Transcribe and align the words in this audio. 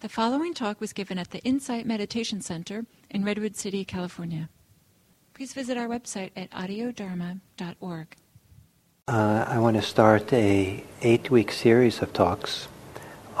The 0.00 0.08
following 0.08 0.54
talk 0.54 0.80
was 0.80 0.94
given 0.94 1.18
at 1.18 1.30
the 1.30 1.40
Insight 1.40 1.84
Meditation 1.84 2.40
Center 2.40 2.86
in 3.10 3.22
Redwood 3.22 3.54
City, 3.54 3.84
California. 3.84 4.48
Please 5.34 5.52
visit 5.52 5.76
our 5.76 5.88
website 5.88 6.30
at 6.34 6.50
audiodharma.org. 6.52 8.16
Uh, 9.06 9.44
I 9.46 9.58
want 9.58 9.76
to 9.76 9.82
start 9.82 10.32
a 10.32 10.82
eight-week 11.02 11.52
series 11.52 12.00
of 12.00 12.14
talks 12.14 12.68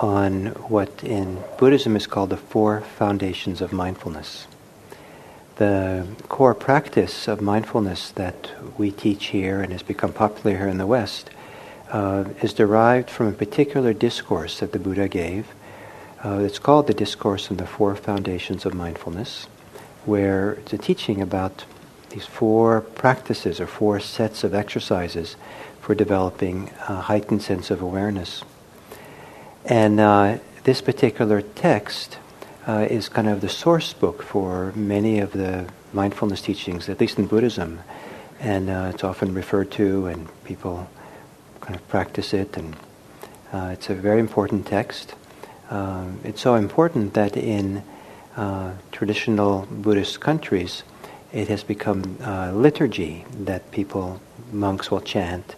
on 0.02 0.48
what 0.68 1.02
in 1.02 1.42
Buddhism 1.56 1.96
is 1.96 2.06
called 2.06 2.28
the 2.28 2.36
four 2.36 2.82
foundations 2.82 3.62
of 3.62 3.72
mindfulness. 3.72 4.46
The 5.56 6.06
core 6.28 6.54
practice 6.54 7.26
of 7.26 7.40
mindfulness 7.40 8.10
that 8.10 8.50
we 8.76 8.90
teach 8.90 9.28
here 9.28 9.62
and 9.62 9.72
has 9.72 9.82
become 9.82 10.12
popular 10.12 10.58
here 10.58 10.68
in 10.68 10.76
the 10.76 10.86
West 10.86 11.30
uh, 11.88 12.24
is 12.42 12.52
derived 12.52 13.08
from 13.08 13.28
a 13.28 13.32
particular 13.32 13.94
discourse 13.94 14.60
that 14.60 14.72
the 14.72 14.78
Buddha 14.78 15.08
gave 15.08 15.46
uh, 16.24 16.40
it's 16.40 16.58
called 16.58 16.86
the 16.86 16.94
Discourse 16.94 17.50
on 17.50 17.56
the 17.56 17.66
Four 17.66 17.96
Foundations 17.96 18.66
of 18.66 18.74
Mindfulness, 18.74 19.46
where 20.04 20.52
it's 20.52 20.72
a 20.72 20.78
teaching 20.78 21.22
about 21.22 21.64
these 22.10 22.26
four 22.26 22.82
practices 22.82 23.60
or 23.60 23.66
four 23.66 24.00
sets 24.00 24.44
of 24.44 24.52
exercises 24.52 25.36
for 25.80 25.94
developing 25.94 26.70
a 26.88 26.96
heightened 26.96 27.42
sense 27.42 27.70
of 27.70 27.80
awareness. 27.80 28.42
And 29.64 30.00
uh, 30.00 30.38
this 30.64 30.80
particular 30.80 31.40
text 31.40 32.18
uh, 32.66 32.86
is 32.90 33.08
kind 33.08 33.28
of 33.28 33.40
the 33.40 33.48
source 33.48 33.92
book 33.92 34.22
for 34.22 34.72
many 34.72 35.20
of 35.20 35.32
the 35.32 35.66
mindfulness 35.92 36.42
teachings, 36.42 36.88
at 36.88 37.00
least 37.00 37.18
in 37.18 37.26
Buddhism. 37.26 37.80
And 38.40 38.68
uh, 38.68 38.90
it's 38.92 39.04
often 39.04 39.32
referred 39.32 39.70
to, 39.72 40.06
and 40.06 40.28
people 40.44 40.88
kind 41.60 41.74
of 41.74 41.86
practice 41.88 42.34
it, 42.34 42.56
and 42.56 42.76
uh, 43.52 43.70
it's 43.72 43.88
a 43.88 43.94
very 43.94 44.20
important 44.20 44.66
text. 44.66 45.14
Um, 45.70 46.18
it's 46.24 46.40
so 46.40 46.56
important 46.56 47.14
that 47.14 47.36
in 47.36 47.82
uh, 48.36 48.72
traditional 48.90 49.66
Buddhist 49.70 50.20
countries, 50.20 50.82
it 51.32 51.48
has 51.48 51.62
become 51.62 52.18
uh, 52.22 52.50
liturgy 52.52 53.24
that 53.44 53.70
people, 53.70 54.20
monks 54.52 54.90
will 54.90 55.00
chant. 55.00 55.54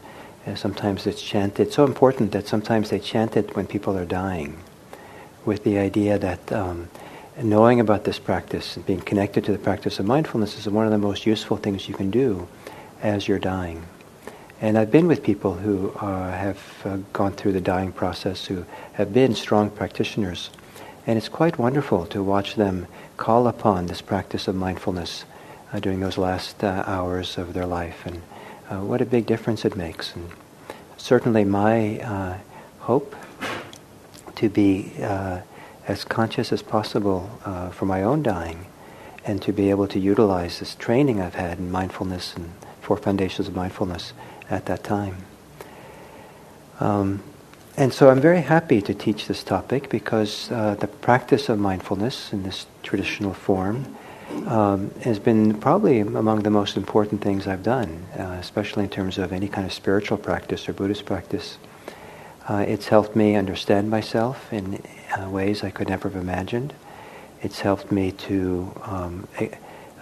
Uh, 0.46 0.54
sometimes 0.54 1.06
it's 1.06 1.22
chanted, 1.22 1.72
so 1.72 1.84
important 1.84 2.32
that 2.32 2.46
sometimes 2.46 2.90
they 2.90 2.98
chant 2.98 3.36
it 3.36 3.56
when 3.56 3.66
people 3.66 3.96
are 3.96 4.04
dying, 4.04 4.58
with 5.46 5.64
the 5.64 5.78
idea 5.78 6.18
that 6.18 6.52
um, 6.52 6.90
knowing 7.40 7.80
about 7.80 8.04
this 8.04 8.18
practice 8.18 8.76
and 8.76 8.84
being 8.84 9.00
connected 9.00 9.44
to 9.44 9.52
the 9.52 9.58
practice 9.58 9.98
of 9.98 10.04
mindfulness 10.04 10.58
is 10.58 10.68
one 10.68 10.84
of 10.84 10.92
the 10.92 10.98
most 10.98 11.24
useful 11.24 11.56
things 11.56 11.88
you 11.88 11.94
can 11.94 12.10
do 12.10 12.46
as 13.00 13.26
you're 13.26 13.38
dying. 13.38 13.82
And 14.62 14.78
I've 14.78 14.92
been 14.92 15.08
with 15.08 15.24
people 15.24 15.54
who 15.54 15.90
uh, 15.90 16.30
have 16.30 16.62
uh, 16.84 16.98
gone 17.12 17.32
through 17.32 17.50
the 17.50 17.60
dying 17.60 17.90
process, 17.90 18.46
who 18.46 18.64
have 18.92 19.12
been 19.12 19.34
strong 19.34 19.70
practitioners. 19.70 20.50
And 21.04 21.18
it's 21.18 21.28
quite 21.28 21.58
wonderful 21.58 22.06
to 22.06 22.22
watch 22.22 22.54
them 22.54 22.86
call 23.16 23.48
upon 23.48 23.86
this 23.86 24.00
practice 24.00 24.46
of 24.46 24.54
mindfulness 24.54 25.24
uh, 25.72 25.80
during 25.80 25.98
those 25.98 26.16
last 26.16 26.62
uh, 26.62 26.84
hours 26.86 27.38
of 27.38 27.54
their 27.54 27.66
life. 27.66 28.06
And 28.06 28.22
uh, 28.70 28.84
what 28.84 29.00
a 29.00 29.04
big 29.04 29.26
difference 29.26 29.64
it 29.64 29.74
makes. 29.74 30.14
And 30.14 30.30
certainly 30.96 31.44
my 31.44 31.98
uh, 31.98 32.38
hope 32.78 33.16
to 34.36 34.48
be 34.48 34.92
as 35.88 36.04
conscious 36.04 36.52
as 36.52 36.62
possible 36.62 37.28
for 37.72 37.84
my 37.84 38.04
own 38.04 38.22
dying 38.22 38.66
and 39.24 39.42
to 39.42 39.52
be 39.52 39.70
able 39.70 39.88
to 39.88 39.98
utilize 39.98 40.60
this 40.60 40.76
training 40.76 41.20
I've 41.20 41.34
had 41.34 41.58
in 41.58 41.72
mindfulness 41.72 42.34
and 42.36 42.52
four 42.80 42.96
foundations 42.96 43.48
of 43.48 43.56
mindfulness 43.56 44.12
at 44.52 44.66
that 44.66 44.84
time. 44.84 45.16
Um, 46.80 47.22
and 47.76 47.92
so 47.92 48.10
I'm 48.10 48.20
very 48.20 48.42
happy 48.42 48.82
to 48.82 48.92
teach 48.92 49.28
this 49.28 49.42
topic 49.42 49.88
because 49.88 50.50
uh, 50.50 50.74
the 50.74 50.88
practice 50.88 51.48
of 51.48 51.58
mindfulness 51.58 52.32
in 52.32 52.42
this 52.42 52.66
traditional 52.82 53.32
form 53.32 53.96
um, 54.46 54.90
has 55.00 55.18
been 55.18 55.58
probably 55.58 56.00
among 56.00 56.42
the 56.42 56.50
most 56.50 56.76
important 56.76 57.22
things 57.22 57.46
I've 57.46 57.62
done, 57.62 58.06
uh, 58.18 58.36
especially 58.40 58.84
in 58.84 58.90
terms 58.90 59.16
of 59.18 59.32
any 59.32 59.48
kind 59.48 59.66
of 59.66 59.72
spiritual 59.72 60.18
practice 60.18 60.68
or 60.68 60.74
Buddhist 60.74 61.06
practice. 61.06 61.58
Uh, 62.48 62.64
it's 62.66 62.88
helped 62.88 63.16
me 63.16 63.36
understand 63.36 63.88
myself 63.88 64.52
in 64.52 64.82
uh, 65.16 65.30
ways 65.30 65.62
I 65.64 65.70
could 65.70 65.88
never 65.88 66.08
have 66.08 66.20
imagined. 66.20 66.74
It's 67.40 67.60
helped 67.60 67.90
me 67.90 68.12
to 68.12 68.72
um, 68.82 69.28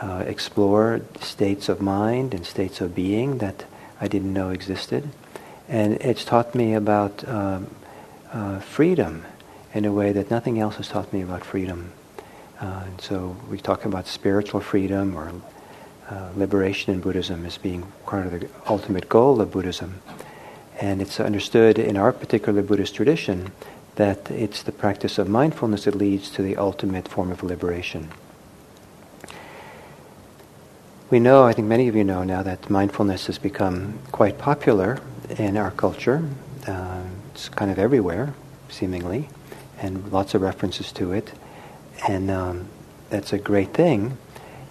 uh, 0.00 0.24
explore 0.26 1.02
states 1.20 1.68
of 1.68 1.80
mind 1.80 2.34
and 2.34 2.44
states 2.44 2.80
of 2.80 2.94
being 2.94 3.38
that 3.38 3.64
I 4.00 4.08
didn't 4.08 4.32
know 4.32 4.50
existed. 4.50 5.08
And 5.68 5.94
it's 5.94 6.24
taught 6.24 6.54
me 6.54 6.74
about 6.74 7.26
um, 7.28 7.74
uh, 8.32 8.58
freedom 8.60 9.24
in 9.74 9.84
a 9.84 9.92
way 9.92 10.12
that 10.12 10.30
nothing 10.30 10.58
else 10.58 10.76
has 10.76 10.88
taught 10.88 11.12
me 11.12 11.22
about 11.22 11.44
freedom. 11.44 11.92
Uh, 12.60 12.82
and 12.86 13.00
so 13.00 13.36
we 13.48 13.58
talk 13.58 13.84
about 13.84 14.06
spiritual 14.06 14.60
freedom 14.60 15.16
or 15.16 15.32
uh, 16.08 16.30
liberation 16.36 16.92
in 16.92 17.00
Buddhism 17.00 17.46
as 17.46 17.56
being 17.56 17.86
part 18.04 18.26
of 18.26 18.40
the 18.40 18.48
ultimate 18.66 19.08
goal 19.08 19.40
of 19.40 19.52
Buddhism. 19.52 20.00
And 20.80 21.00
it's 21.00 21.20
understood 21.20 21.78
in 21.78 21.96
our 21.96 22.12
particular 22.12 22.62
Buddhist 22.62 22.94
tradition 22.94 23.52
that 23.96 24.30
it's 24.30 24.62
the 24.62 24.72
practice 24.72 25.18
of 25.18 25.28
mindfulness 25.28 25.84
that 25.84 25.94
leads 25.94 26.30
to 26.30 26.42
the 26.42 26.56
ultimate 26.56 27.06
form 27.06 27.30
of 27.30 27.42
liberation. 27.42 28.08
We 31.10 31.18
know, 31.18 31.42
I 31.42 31.52
think 31.54 31.66
many 31.66 31.88
of 31.88 31.96
you 31.96 32.04
know 32.04 32.22
now, 32.22 32.44
that 32.44 32.70
mindfulness 32.70 33.26
has 33.26 33.36
become 33.36 33.98
quite 34.12 34.38
popular 34.38 35.00
in 35.38 35.56
our 35.56 35.72
culture. 35.72 36.22
Uh, 36.68 37.02
it's 37.34 37.48
kind 37.48 37.68
of 37.68 37.80
everywhere, 37.80 38.32
seemingly, 38.68 39.28
and 39.80 40.12
lots 40.12 40.34
of 40.34 40.42
references 40.42 40.92
to 40.92 41.12
it. 41.12 41.32
And 42.06 42.30
um, 42.30 42.68
that's 43.08 43.32
a 43.32 43.38
great 43.38 43.74
thing. 43.74 44.18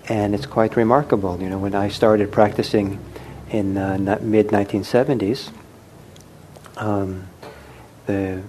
And 0.07 0.33
it's 0.33 0.45
quite 0.45 0.77
remarkable. 0.77 1.41
You 1.41 1.49
know, 1.49 1.59
when 1.59 1.75
I 1.75 1.89
started 1.89 2.31
practicing 2.31 3.03
in 3.49 3.77
uh, 3.77 4.17
mid 4.21 4.47
1970s, 4.47 5.51
um, 6.77 7.27
the 8.05 8.41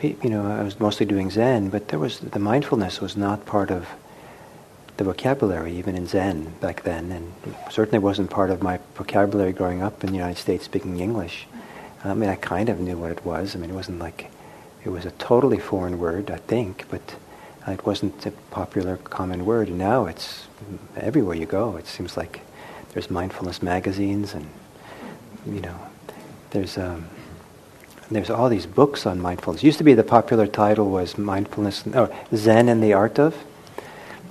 you 0.00 0.30
know 0.30 0.46
I 0.46 0.62
was 0.62 0.80
mostly 0.80 1.04
doing 1.04 1.30
Zen, 1.30 1.68
but 1.68 1.88
there 1.88 1.98
was 1.98 2.20
the 2.20 2.38
mindfulness 2.38 3.02
was 3.02 3.18
not 3.18 3.44
part 3.44 3.70
of 3.70 3.86
the 4.96 5.04
vocabulary, 5.04 5.72
even 5.76 5.96
in 5.96 6.06
Zen 6.06 6.54
back 6.60 6.82
then, 6.82 7.10
and 7.10 7.32
certainly 7.70 7.98
wasn't 7.98 8.30
part 8.30 8.50
of 8.50 8.62
my 8.62 8.78
vocabulary 8.94 9.52
growing 9.52 9.82
up 9.82 10.04
in 10.04 10.10
the 10.10 10.16
United 10.16 10.40
States 10.40 10.64
speaking 10.64 11.00
English. 11.00 11.46
I 12.04 12.14
mean, 12.14 12.30
I 12.30 12.36
kind 12.36 12.68
of 12.68 12.78
knew 12.80 12.96
what 12.96 13.10
it 13.10 13.24
was. 13.24 13.56
I 13.56 13.58
mean, 13.58 13.70
it 13.70 13.74
wasn't 13.74 13.98
like 13.98 14.30
it 14.84 14.90
was 14.90 15.04
a 15.04 15.10
totally 15.12 15.58
foreign 15.58 15.98
word, 15.98 16.30
I 16.30 16.36
think, 16.36 16.84
but 16.90 17.16
it 17.66 17.84
wasn't 17.86 18.24
a 18.26 18.30
popular 18.50 18.98
common 18.98 19.46
word. 19.46 19.68
And 19.68 19.78
now 19.78 20.06
it's 20.06 20.46
everywhere 20.96 21.34
you 21.34 21.46
go. 21.46 21.76
It 21.76 21.86
seems 21.86 22.16
like 22.16 22.42
there's 22.92 23.10
mindfulness 23.10 23.62
magazines, 23.62 24.34
and 24.34 24.46
you 25.46 25.60
know, 25.60 25.78
there's 26.50 26.78
um, 26.78 27.06
there's 28.10 28.30
all 28.30 28.48
these 28.48 28.66
books 28.66 29.06
on 29.06 29.20
mindfulness. 29.20 29.64
Used 29.64 29.78
to 29.78 29.84
be 29.84 29.94
the 29.94 30.04
popular 30.04 30.46
title 30.46 30.90
was 30.90 31.18
mindfulness, 31.18 31.84
or 31.86 32.14
Zen 32.34 32.68
and 32.68 32.82
the 32.82 32.92
Art 32.92 33.18
of 33.18 33.34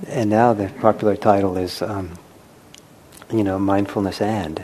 and 0.07 0.29
now 0.29 0.53
the 0.53 0.69
popular 0.79 1.15
title 1.15 1.57
is, 1.57 1.81
um, 1.81 2.11
you 3.31 3.43
know, 3.43 3.59
mindfulness 3.59 4.21
and. 4.21 4.63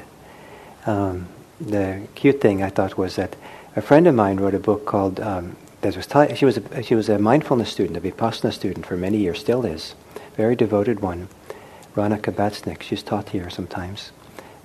Um, 0.86 1.28
the 1.60 2.08
cute 2.16 2.40
thing 2.42 2.64
I 2.64 2.70
thought 2.70 2.98
was 2.98 3.16
that 3.18 3.36
a 3.76 3.82
friend 3.82 4.08
of 4.08 4.16
mine 4.16 4.38
wrote 4.38 4.56
a 4.56 4.60
book 4.60 4.86
called. 4.86 5.20
Um, 5.20 5.58
that 5.82 5.96
was 5.96 6.08
t- 6.08 6.36
she 6.36 6.44
was 6.44 6.58
a, 6.58 6.84
she 6.84 6.96
was 6.96 7.08
a 7.08 7.18
mindfulness 7.20 7.70
student, 7.70 7.98
a 7.98 8.02
vipassana 8.02 8.52
student 8.52 8.86
for 8.86 8.98
many 8.98 9.18
years, 9.18 9.40
still 9.40 9.66
is, 9.66 9.96
very 10.36 10.56
devoted 10.56 11.00
one. 11.00 11.30
Ronna 11.96 12.20
Kabatznick, 12.20 12.82
she's 12.82 13.02
taught 13.02 13.30
here 13.30 13.50
sometimes, 13.50 14.12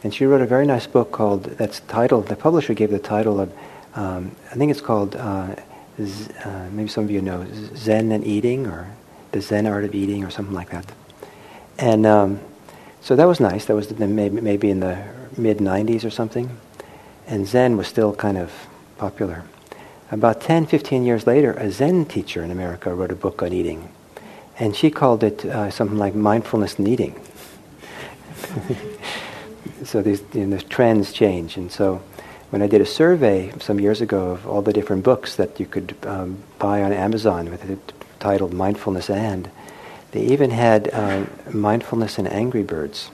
and 0.02 0.12
she 0.12 0.26
wrote 0.26 0.40
a 0.40 0.46
very 0.46 0.66
nice 0.66 0.86
book 0.86 1.12
called 1.12 1.44
that's 1.44 1.80
titled. 1.80 2.26
The 2.26 2.36
publisher 2.36 2.74
gave 2.74 2.90
the 2.90 2.98
title 2.98 3.40
of, 3.40 3.52
um, 3.94 4.34
I 4.50 4.54
think 4.54 4.70
it's 4.70 4.80
called. 4.80 5.16
Uh, 5.16 5.56
Z, 6.00 6.32
uh, 6.44 6.68
maybe 6.72 6.88
some 6.88 7.04
of 7.04 7.10
you 7.10 7.20
know 7.20 7.46
Zen 7.76 8.10
and 8.10 8.26
Eating 8.26 8.66
or 8.66 8.90
the 9.34 9.40
Zen 9.40 9.66
Art 9.66 9.84
of 9.84 9.94
Eating 9.94 10.24
or 10.24 10.30
something 10.30 10.54
like 10.54 10.70
that. 10.70 10.86
And 11.76 12.06
um, 12.06 12.40
so 13.02 13.16
that 13.16 13.26
was 13.26 13.40
nice. 13.40 13.64
That 13.66 13.74
was 13.74 13.88
the, 13.88 14.06
maybe, 14.06 14.70
in 14.70 14.80
the 14.80 15.04
mid 15.36 15.58
90s 15.58 16.04
or 16.04 16.10
something. 16.10 16.56
And 17.26 17.46
Zen 17.46 17.76
was 17.76 17.88
still 17.88 18.14
kind 18.14 18.38
of 18.38 18.52
popular. 18.96 19.42
About 20.10 20.40
10, 20.40 20.66
15 20.66 21.04
years 21.04 21.26
later, 21.26 21.52
a 21.54 21.70
Zen 21.70 22.06
teacher 22.06 22.44
in 22.44 22.50
America 22.52 22.94
wrote 22.94 23.10
a 23.10 23.16
book 23.16 23.42
on 23.42 23.52
eating. 23.52 23.90
And 24.58 24.76
she 24.76 24.88
called 24.90 25.24
it 25.24 25.44
uh, 25.44 25.70
something 25.70 25.98
like 25.98 26.14
mindfulness 26.14 26.78
and 26.78 26.86
eating. 26.86 27.20
so 29.84 30.00
these 30.00 30.22
you 30.32 30.46
know, 30.46 30.56
the 30.56 30.62
trends 30.62 31.12
change. 31.12 31.56
And 31.56 31.72
so 31.72 32.00
when 32.50 32.62
I 32.62 32.68
did 32.68 32.80
a 32.80 32.86
survey 32.86 33.52
some 33.58 33.80
years 33.80 34.00
ago 34.00 34.30
of 34.30 34.46
all 34.46 34.62
the 34.62 34.72
different 34.72 35.02
books 35.02 35.34
that 35.36 35.58
you 35.58 35.66
could 35.66 35.96
um, 36.04 36.38
buy 36.60 36.84
on 36.84 36.92
Amazon 36.92 37.50
with 37.50 37.68
titled 38.24 38.54
Mindfulness 38.54 39.10
and. 39.10 39.50
They 40.12 40.22
even 40.22 40.50
had 40.50 40.88
uh, 40.94 41.26
Mindfulness 41.52 42.16
and 42.18 42.26
Angry 42.26 42.62
Birds. 42.62 43.10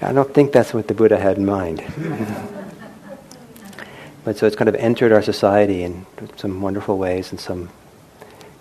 I 0.00 0.12
don't 0.12 0.32
think 0.32 0.52
that's 0.52 0.72
what 0.72 0.86
the 0.86 0.94
Buddha 0.94 1.18
had 1.18 1.38
in 1.38 1.44
mind. 1.44 1.82
But 4.22 4.38
so 4.38 4.46
it's 4.46 4.54
kind 4.54 4.68
of 4.68 4.76
entered 4.76 5.10
our 5.10 5.22
society 5.22 5.82
in 5.82 6.06
some 6.36 6.60
wonderful 6.60 6.96
ways 6.96 7.32
and 7.32 7.40
some 7.40 7.70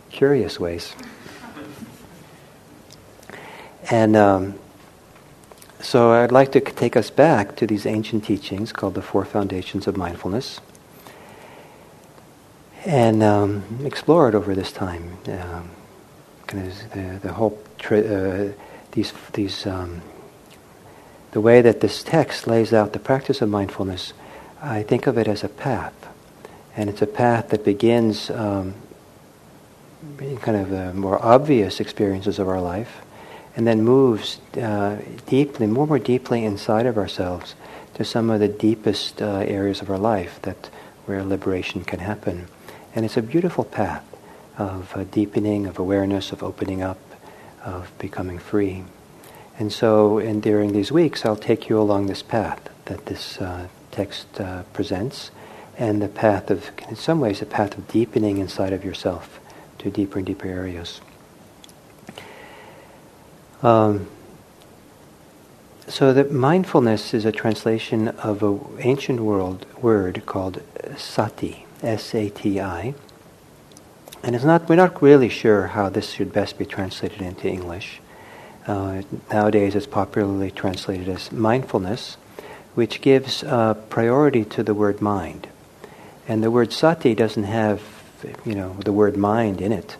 curious 0.10 0.60
ways. 0.60 0.96
And 3.92 4.16
um, 4.16 4.56
so 5.82 6.14
I'd 6.14 6.32
like 6.32 6.52
to 6.54 6.62
take 6.62 6.98
us 6.98 7.12
back 7.12 7.58
to 7.58 7.68
these 7.68 7.86
ancient 7.86 8.24
teachings 8.24 8.72
called 8.72 8.96
the 8.96 9.04
Four 9.04 9.24
Foundations 9.24 9.86
of 9.86 9.96
Mindfulness 9.98 10.62
and 12.86 13.24
um, 13.24 13.64
explore 13.84 14.30
it 14.30 14.36
over 14.36 14.54
this 14.56 14.72
time. 14.72 15.18
Um, 15.28 15.70
kind 16.48 16.68
of 16.68 16.92
the, 16.92 17.20
the 17.28 17.34
whole 17.34 17.60
uh, 17.90 18.50
these 18.92 19.14
these 19.34 19.66
um, 19.66 20.02
the 21.32 21.42
way 21.42 21.62
that 21.62 21.82
this 21.82 22.04
text 22.04 22.48
lays 22.48 22.72
out 22.72 22.94
the 22.94 23.00
practice 23.00 23.42
of 23.42 23.50
mindfulness, 23.50 24.14
I 24.62 24.84
think 24.84 25.08
of 25.08 25.18
it 25.18 25.28
as 25.28 25.44
a 25.44 25.50
path, 25.50 25.94
and 26.76 26.90
it's 26.90 27.02
a 27.02 27.08
path 27.08 27.50
that 27.50 27.66
begins 27.66 28.30
um, 28.30 28.76
in 30.20 30.38
kind 30.38 30.58
of 30.58 30.70
the 30.70 30.94
more 30.94 31.24
obvious 31.24 31.80
experiences 31.80 32.40
of 32.40 32.48
our 32.48 32.62
life, 32.62 33.02
and 33.56 33.66
then 33.68 33.82
moves 33.82 34.40
uh, 34.58 34.98
deeply, 35.26 35.68
more 35.68 35.84
and 35.84 35.90
more 35.90 36.00
deeply 36.00 36.46
inside 36.46 36.86
of 36.86 36.98
ourselves 36.98 37.56
to 37.96 38.06
some 38.06 38.30
of 38.30 38.40
the 38.40 38.48
deepest 38.48 39.22
uh, 39.22 39.44
areas 39.48 39.82
of 39.82 39.90
our 39.90 39.98
life 39.98 40.40
that 40.44 40.70
where 41.06 41.24
liberation 41.24 41.84
can 41.84 42.00
happen. 42.00 42.48
And 42.96 43.04
it's 43.04 43.18
a 43.18 43.22
beautiful 43.22 43.66
path 43.66 44.04
of 44.58 44.96
uh, 44.96 45.04
deepening, 45.04 45.68
of 45.68 45.78
awareness, 45.78 46.32
of 46.32 46.42
opening 46.42 46.82
up, 46.82 46.98
of 47.64 47.92
becoming 48.00 48.40
free. 48.40 48.86
And 49.60 49.72
so, 49.72 50.18
and 50.18 50.42
during 50.42 50.72
these 50.72 50.92
weeks, 50.94 51.26
I'll 51.26 51.36
take 51.36 51.68
you 51.68 51.78
along 51.80 52.08
this 52.08 52.22
path 52.22 52.70
that 52.86 53.06
this 53.08 53.40
uh, 53.42 53.68
text 53.92 54.40
uh, 54.40 54.64
presents, 54.74 55.32
and 55.78 56.02
the 56.02 56.08
path 56.08 56.50
of, 56.50 56.72
in 56.88 56.96
some 56.96 57.20
ways, 57.20 57.42
a 57.42 57.46
path 57.46 57.78
of 57.78 57.88
deepening 57.88 58.38
inside 58.38 58.72
of 58.72 58.86
yourself 58.86 59.40
to 59.80 59.90
deeper 59.90 60.20
and 60.20 60.26
deeper 60.26 60.48
areas. 60.48 61.02
Um, 63.62 64.08
so 65.88 66.14
that 66.14 66.32
mindfulness 66.32 67.14
is 67.14 67.26
a 67.26 67.32
translation 67.32 68.08
of 68.08 68.42
an 68.42 68.60
ancient 68.80 69.20
world 69.20 69.66
word 69.82 70.26
called 70.26 70.62
sati. 70.98 71.65
S-A-T-I. 71.84 72.94
And 74.24 74.36
it's 74.36 74.46
not, 74.46 74.68
we're 74.68 74.76
not 74.76 75.02
really 75.02 75.30
sure 75.30 75.68
how 75.68 75.90
this 75.90 76.10
should 76.12 76.34
best 76.34 76.58
be 76.58 76.66
translated 76.66 77.22
into 77.22 77.48
English. 77.48 78.02
Uh, 78.66 79.04
nowadays 79.32 79.76
it's 79.76 79.86
popularly 79.86 80.50
translated 80.50 81.08
as 81.08 81.32
mindfulness, 81.32 82.18
which 82.74 83.02
gives 83.02 83.44
uh, 83.44 83.76
priority 83.90 84.44
to 84.46 84.64
the 84.64 84.74
word 84.74 85.02
mind. 85.02 85.48
And 86.28 86.44
the 86.44 86.50
word 86.50 86.74
sati 86.74 87.14
doesn't 87.14 87.44
have, 87.44 87.82
you 88.44 88.56
know, 88.56 88.74
the 88.74 88.92
word 88.92 89.16
mind 89.16 89.62
in 89.62 89.72
it. 89.72 89.98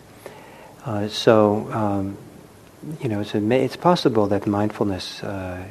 Uh, 0.84 1.08
so, 1.08 1.70
um, 1.72 2.18
you 3.00 3.08
know, 3.08 3.20
it's, 3.20 3.34
it's, 3.34 3.76
possible 3.76 4.26
that 4.28 4.46
mindfulness 4.46 5.22
uh, 5.22 5.64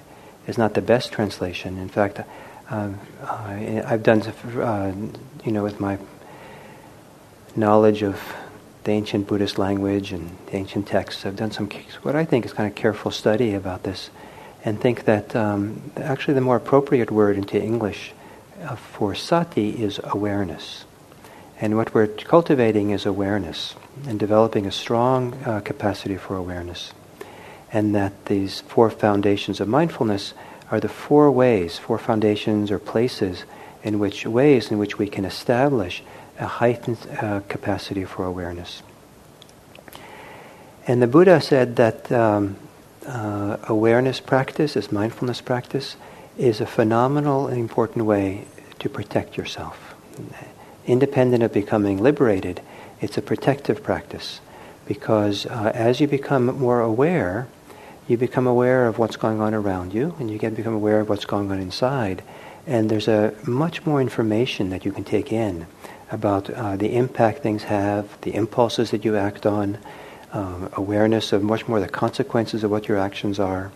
is 0.48 0.57
not 0.57 0.74
the 0.74 0.81
best 0.81 1.12
translation. 1.12 1.78
In 1.78 1.90
fact, 1.90 2.22
um, 2.69 3.00
I've 3.27 4.03
done, 4.03 4.21
uh, 4.21 4.94
you 5.44 5.51
know, 5.51 5.63
with 5.63 5.79
my 5.79 5.97
knowledge 7.56 8.01
of 8.01 8.19
the 8.83 8.91
ancient 8.91 9.27
Buddhist 9.27 9.57
language 9.57 10.12
and 10.12 10.35
the 10.47 10.56
ancient 10.56 10.88
texts, 10.88 11.25
I've 11.25 11.35
done 11.35 11.51
some 11.51 11.69
what 12.01 12.15
I 12.15 12.25
think 12.25 12.45
is 12.45 12.53
kind 12.53 12.69
of 12.69 12.75
careful 12.75 13.12
study 13.12 13.53
about 13.53 13.83
this, 13.83 14.09
and 14.63 14.79
think 14.79 15.06
that 15.06 15.35
um, 15.35 15.91
actually 15.97 16.33
the 16.33 16.41
more 16.41 16.56
appropriate 16.56 17.12
word 17.12 17.38
into 17.38 17.62
English 17.62 18.13
uh, 18.63 18.75
for 18.75 19.15
sati 19.15 19.69
is 19.69 20.00
awareness, 20.03 20.85
and 21.59 21.75
what 21.77 21.94
we're 21.94 22.07
cultivating 22.07 22.91
is 22.91 23.06
awareness 23.06 23.75
and 24.07 24.19
developing 24.19 24.65
a 24.65 24.71
strong 24.71 25.33
uh, 25.45 25.61
capacity 25.61 26.18
for 26.18 26.35
awareness, 26.35 26.94
and 27.71 27.95
that 27.95 28.25
these 28.25 28.61
four 28.61 28.89
foundations 28.89 29.59
of 29.59 29.68
mindfulness 29.68 30.33
are 30.71 30.79
the 30.79 30.89
four 30.89 31.31
ways, 31.31 31.77
four 31.77 31.97
foundations 31.97 32.71
or 32.71 32.79
places 32.79 33.44
in 33.83 34.00
which 34.00 34.25
ways 34.25 34.71
in 34.71 34.77
which 34.77 34.97
we 34.97 35.07
can 35.07 35.25
establish 35.25 36.03
a 36.39 36.47
heightened 36.47 36.97
uh, 37.21 37.41
capacity 37.47 38.03
for 38.03 38.25
awareness. 38.25 38.81
And 40.88 41.01
the 41.01 41.07
Buddha 41.07 41.39
said 41.39 41.75
that 41.77 42.12
um, 42.12 42.57
uh, 43.07 43.57
awareness 43.67 44.19
practice, 44.19 44.73
this 44.73 44.91
mindfulness 44.91 45.41
practice, 45.41 45.95
is 46.38 46.59
a 46.59 46.65
phenomenal 46.65 47.47
and 47.47 47.57
important 47.57 48.06
way 48.06 48.45
to 48.79 48.89
protect 48.89 49.38
yourself. 49.38 49.95
Independent 50.85 51.44
of 51.44 51.53
becoming 51.53 52.01
liberated, 52.01 52.61
it's 53.01 53.18
a 53.18 53.21
protective 53.21 53.81
practice 53.83 54.41
because 54.85 55.45
uh, 55.45 55.71
as 55.73 56.00
you 56.00 56.07
become 56.07 56.45
more 56.45 56.81
aware, 56.81 57.47
you 58.07 58.18
become 58.18 58.46
aware 58.46 58.88
of 58.88 59.00
what's 59.00 59.16
going 59.16 59.42
on 59.42 59.54
around 59.54 59.94
you, 59.94 60.16
and 60.19 60.30
you 60.30 60.38
get 60.38 60.56
become 60.56 60.74
aware 60.74 61.00
of 61.00 61.10
what's 61.10 61.25
going 61.25 61.52
on 61.52 61.60
inside. 61.60 62.24
And 62.68 62.90
there's 62.90 63.07
a 63.07 63.34
much 63.46 63.86
more 63.86 64.02
information 64.02 64.69
that 64.69 64.86
you 64.86 64.92
can 64.92 65.04
take 65.04 65.31
in 65.31 65.66
about 66.12 66.50
uh, 66.50 66.75
the 66.75 66.96
impact 66.96 67.40
things 67.40 67.63
have, 67.63 68.19
the 68.22 68.36
impulses 68.36 68.92
that 68.92 69.06
you 69.06 69.16
act 69.16 69.46
on, 69.46 69.80
um, 70.34 70.69
awareness 70.74 71.34
of 71.34 71.42
much 71.42 71.68
more 71.68 71.80
the 71.80 71.88
consequences 71.88 72.63
of 72.63 72.69
what 72.69 72.88
your 72.88 72.98
actions 72.98 73.40
are, 73.40 73.72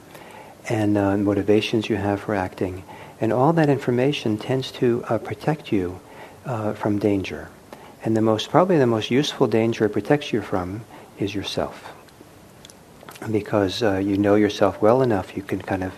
and 0.67 0.97
uh, 0.97 1.17
motivations 1.17 1.89
you 1.89 1.95
have 1.95 2.21
for 2.21 2.35
acting. 2.35 2.83
And 3.19 3.33
all 3.33 3.53
that 3.53 3.69
information 3.69 4.37
tends 4.37 4.71
to 4.73 5.03
uh, 5.09 5.17
protect 5.17 5.71
you 5.71 5.99
uh, 6.45 6.73
from 6.73 6.99
danger. 6.99 7.49
And 8.03 8.15
the 8.15 8.21
most, 8.21 8.49
probably 8.49 8.77
the 8.77 8.87
most 8.87 9.11
useful 9.11 9.47
danger 9.47 9.85
it 9.85 9.89
protects 9.89 10.31
you 10.31 10.41
from 10.41 10.85
is 11.17 11.33
yourself 11.33 11.98
because 13.31 13.83
uh, 13.83 13.97
you 13.97 14.17
know 14.17 14.35
yourself 14.35 14.81
well 14.81 15.01
enough, 15.01 15.35
you 15.35 15.43
can 15.43 15.61
kind 15.61 15.83
of 15.83 15.93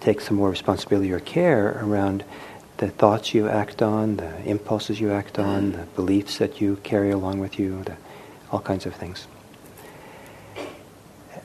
take 0.00 0.20
some 0.20 0.36
more 0.36 0.50
responsibility 0.50 1.12
or 1.12 1.20
care 1.20 1.78
around 1.82 2.24
the 2.78 2.88
thoughts 2.88 3.34
you 3.34 3.48
act 3.48 3.82
on, 3.82 4.16
the 4.16 4.42
impulses 4.44 5.00
you 5.00 5.12
act 5.12 5.38
on, 5.38 5.72
the 5.72 5.84
beliefs 5.96 6.38
that 6.38 6.60
you 6.60 6.76
carry 6.82 7.10
along 7.10 7.38
with 7.38 7.58
you, 7.58 7.82
the, 7.84 7.96
all 8.50 8.60
kinds 8.60 8.86
of 8.86 8.94
things. 8.94 9.26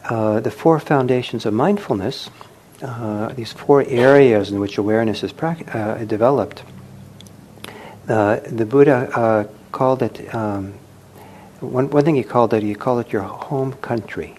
Uh, 0.05 0.39
the 0.39 0.51
four 0.51 0.79
foundations 0.79 1.45
of 1.45 1.53
mindfulness, 1.53 2.29
uh, 2.81 3.27
these 3.33 3.51
four 3.51 3.83
areas 3.87 4.51
in 4.51 4.59
which 4.59 4.77
awareness 4.77 5.23
is 5.23 5.33
pra- 5.33 5.57
uh, 5.73 6.05
developed, 6.05 6.63
uh, 8.07 8.39
the 8.45 8.65
Buddha 8.65 9.09
uh, 9.13 9.43
called 9.71 10.03
it, 10.03 10.33
um, 10.33 10.73
one, 11.59 11.89
one 11.89 12.05
thing 12.05 12.15
he 12.15 12.23
called 12.23 12.53
it, 12.53 12.63
he 12.63 12.75
called 12.75 13.05
it 13.05 13.11
your 13.11 13.23
home 13.23 13.73
country. 13.73 14.37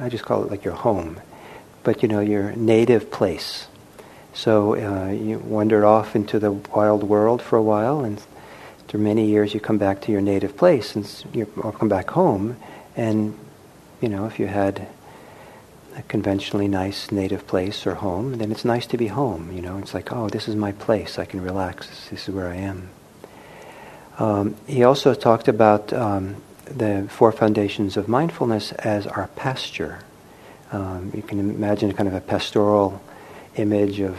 I 0.00 0.08
just 0.08 0.24
call 0.24 0.44
it 0.44 0.50
like 0.50 0.64
your 0.64 0.74
home, 0.74 1.20
but 1.82 2.02
you 2.02 2.08
know, 2.08 2.20
your 2.20 2.52
native 2.52 3.10
place. 3.10 3.66
So 4.34 4.74
uh, 4.76 5.10
you 5.10 5.38
wander 5.38 5.84
off 5.84 6.14
into 6.14 6.38
the 6.38 6.52
wild 6.52 7.02
world 7.02 7.42
for 7.42 7.56
a 7.56 7.62
while, 7.62 8.04
and 8.04 8.22
after 8.80 8.98
many 8.98 9.26
years, 9.26 9.54
you 9.54 9.60
come 9.60 9.78
back 9.78 10.00
to 10.02 10.12
your 10.12 10.20
native 10.20 10.56
place, 10.56 10.94
and 10.94 11.24
you 11.32 11.46
come 11.46 11.88
back 11.88 12.10
home. 12.10 12.56
And 12.96 13.38
you 14.00 14.08
know, 14.08 14.26
if 14.26 14.38
you 14.38 14.46
had 14.46 14.86
a 15.96 16.02
conventionally 16.02 16.68
nice 16.68 17.10
native 17.10 17.46
place 17.46 17.86
or 17.86 17.96
home, 17.96 18.38
then 18.38 18.52
it's 18.52 18.64
nice 18.64 18.86
to 18.86 18.96
be 18.96 19.08
home. 19.08 19.50
You 19.52 19.62
know, 19.62 19.78
it's 19.78 19.94
like, 19.94 20.12
oh, 20.12 20.28
this 20.28 20.46
is 20.48 20.54
my 20.54 20.72
place. 20.72 21.18
I 21.18 21.24
can 21.24 21.40
relax. 21.40 22.08
This 22.10 22.28
is 22.28 22.34
where 22.34 22.48
I 22.48 22.56
am. 22.56 22.90
Um, 24.18 24.56
he 24.66 24.84
also 24.84 25.14
talked 25.14 25.48
about 25.48 25.92
um, 25.92 26.36
the 26.76 27.06
four 27.08 27.32
foundations 27.32 27.96
of 27.96 28.08
mindfulness 28.08 28.72
as 28.72 29.06
our 29.06 29.28
pasture. 29.36 30.00
Um, 30.72 31.10
you 31.14 31.22
can 31.22 31.38
imagine 31.38 31.92
kind 31.92 32.08
of 32.08 32.14
a 32.14 32.20
pastoral 32.20 33.00
image 33.56 34.00
of, 34.00 34.18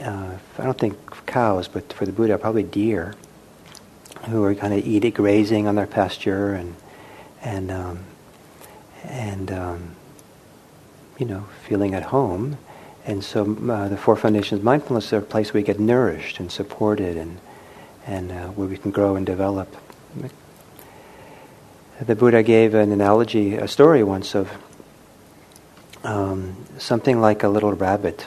uh, 0.00 0.30
I 0.58 0.64
don't 0.64 0.78
think 0.78 0.96
cows, 1.26 1.68
but 1.68 1.92
for 1.92 2.06
the 2.06 2.12
Buddha, 2.12 2.38
probably 2.38 2.62
deer, 2.62 3.14
who 4.28 4.44
are 4.44 4.54
kind 4.54 4.74
of 4.74 4.86
eating, 4.86 5.12
grazing 5.12 5.66
on 5.66 5.74
their 5.74 5.86
pasture 5.86 6.54
and, 6.54 6.74
and, 7.42 7.70
um, 7.70 7.98
and 9.04 9.50
um, 9.52 9.96
you 11.18 11.26
know, 11.26 11.46
feeling 11.66 11.94
at 11.94 12.04
home. 12.04 12.58
And 13.04 13.24
so 13.24 13.42
uh, 13.70 13.88
the 13.88 13.96
four 13.96 14.16
foundations 14.16 14.60
of 14.60 14.64
mindfulness 14.64 15.12
are 15.12 15.18
a 15.18 15.22
place 15.22 15.52
where 15.52 15.62
we 15.62 15.66
get 15.66 15.80
nourished 15.80 16.40
and 16.40 16.52
supported 16.52 17.16
and, 17.16 17.38
and 18.06 18.30
uh, 18.30 18.48
where 18.48 18.68
we 18.68 18.76
can 18.76 18.90
grow 18.90 19.16
and 19.16 19.24
develop 19.24 19.74
the 22.00 22.14
Buddha 22.14 22.42
gave 22.42 22.74
an 22.74 22.92
analogy, 22.92 23.54
a 23.54 23.66
story 23.66 24.02
once 24.02 24.34
of 24.34 24.50
um, 26.04 26.56
something 26.78 27.20
like 27.20 27.42
a 27.42 27.48
little 27.48 27.72
rabbit 27.72 28.26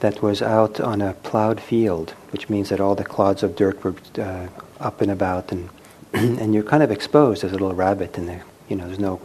that 0.00 0.22
was 0.22 0.42
out 0.42 0.80
on 0.80 1.00
a 1.00 1.12
plowed 1.12 1.60
field, 1.60 2.10
which 2.30 2.48
means 2.48 2.68
that 2.68 2.80
all 2.80 2.94
the 2.94 3.04
clods 3.04 3.42
of 3.42 3.56
dirt 3.56 3.82
were 3.84 3.94
uh, 4.18 4.48
up 4.80 5.00
and 5.00 5.10
about, 5.10 5.52
and 5.52 5.68
and 6.12 6.54
you're 6.54 6.64
kind 6.64 6.82
of 6.82 6.90
exposed 6.90 7.44
as 7.44 7.50
a 7.50 7.54
little 7.54 7.74
rabbit, 7.74 8.16
and 8.18 8.28
the, 8.28 8.40
you 8.68 8.76
know 8.76 8.86
there's 8.86 8.98
no 8.98 9.20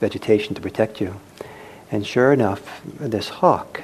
vegetation 0.00 0.54
to 0.54 0.60
protect 0.60 1.00
you. 1.00 1.20
And 1.90 2.06
sure 2.06 2.32
enough, 2.32 2.82
this 2.84 3.28
hawk 3.28 3.82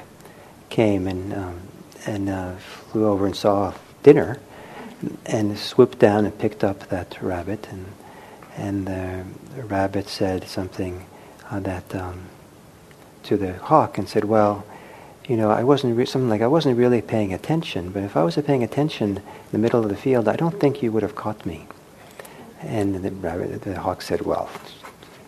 came 0.69 1.07
and 1.07 1.33
um, 1.33 1.61
and 2.05 2.29
uh, 2.29 2.55
flew 2.55 3.07
over 3.07 3.25
and 3.25 3.35
saw 3.35 3.73
dinner, 4.01 4.39
and 5.25 5.57
swooped 5.57 5.99
down 5.99 6.25
and 6.25 6.37
picked 6.37 6.63
up 6.63 6.87
that 6.89 7.21
rabbit, 7.21 7.67
and 7.69 7.85
and 8.57 8.87
the, 8.87 9.23
rabbit 9.63 10.07
said 10.07 10.47
something 10.47 11.05
uh, 11.49 11.59
that 11.59 11.95
um, 11.95 12.25
to 13.23 13.37
the 13.37 13.53
hawk 13.53 13.97
and 13.97 14.07
said, 14.07 14.25
"Well, 14.25 14.65
you 15.27 15.37
know, 15.37 15.49
I 15.49 15.63
wasn't 15.63 15.97
re- 15.97 16.05
something 16.05 16.29
like 16.29 16.41
I 16.41 16.47
wasn't 16.47 16.77
really 16.77 17.01
paying 17.01 17.33
attention, 17.33 17.91
but 17.91 18.03
if 18.03 18.15
I 18.15 18.23
was 18.23 18.35
paying 18.37 18.63
attention 18.63 19.17
in 19.17 19.23
the 19.51 19.57
middle 19.57 19.83
of 19.83 19.89
the 19.89 19.95
field, 19.95 20.27
I 20.27 20.35
don't 20.35 20.59
think 20.59 20.83
you 20.83 20.91
would 20.91 21.03
have 21.03 21.15
caught 21.15 21.45
me." 21.45 21.67
And 22.61 22.95
the 22.95 23.11
rabbit, 23.11 23.61
the 23.61 23.79
hawk 23.79 24.01
said, 24.01 24.21
"Well, 24.21 24.49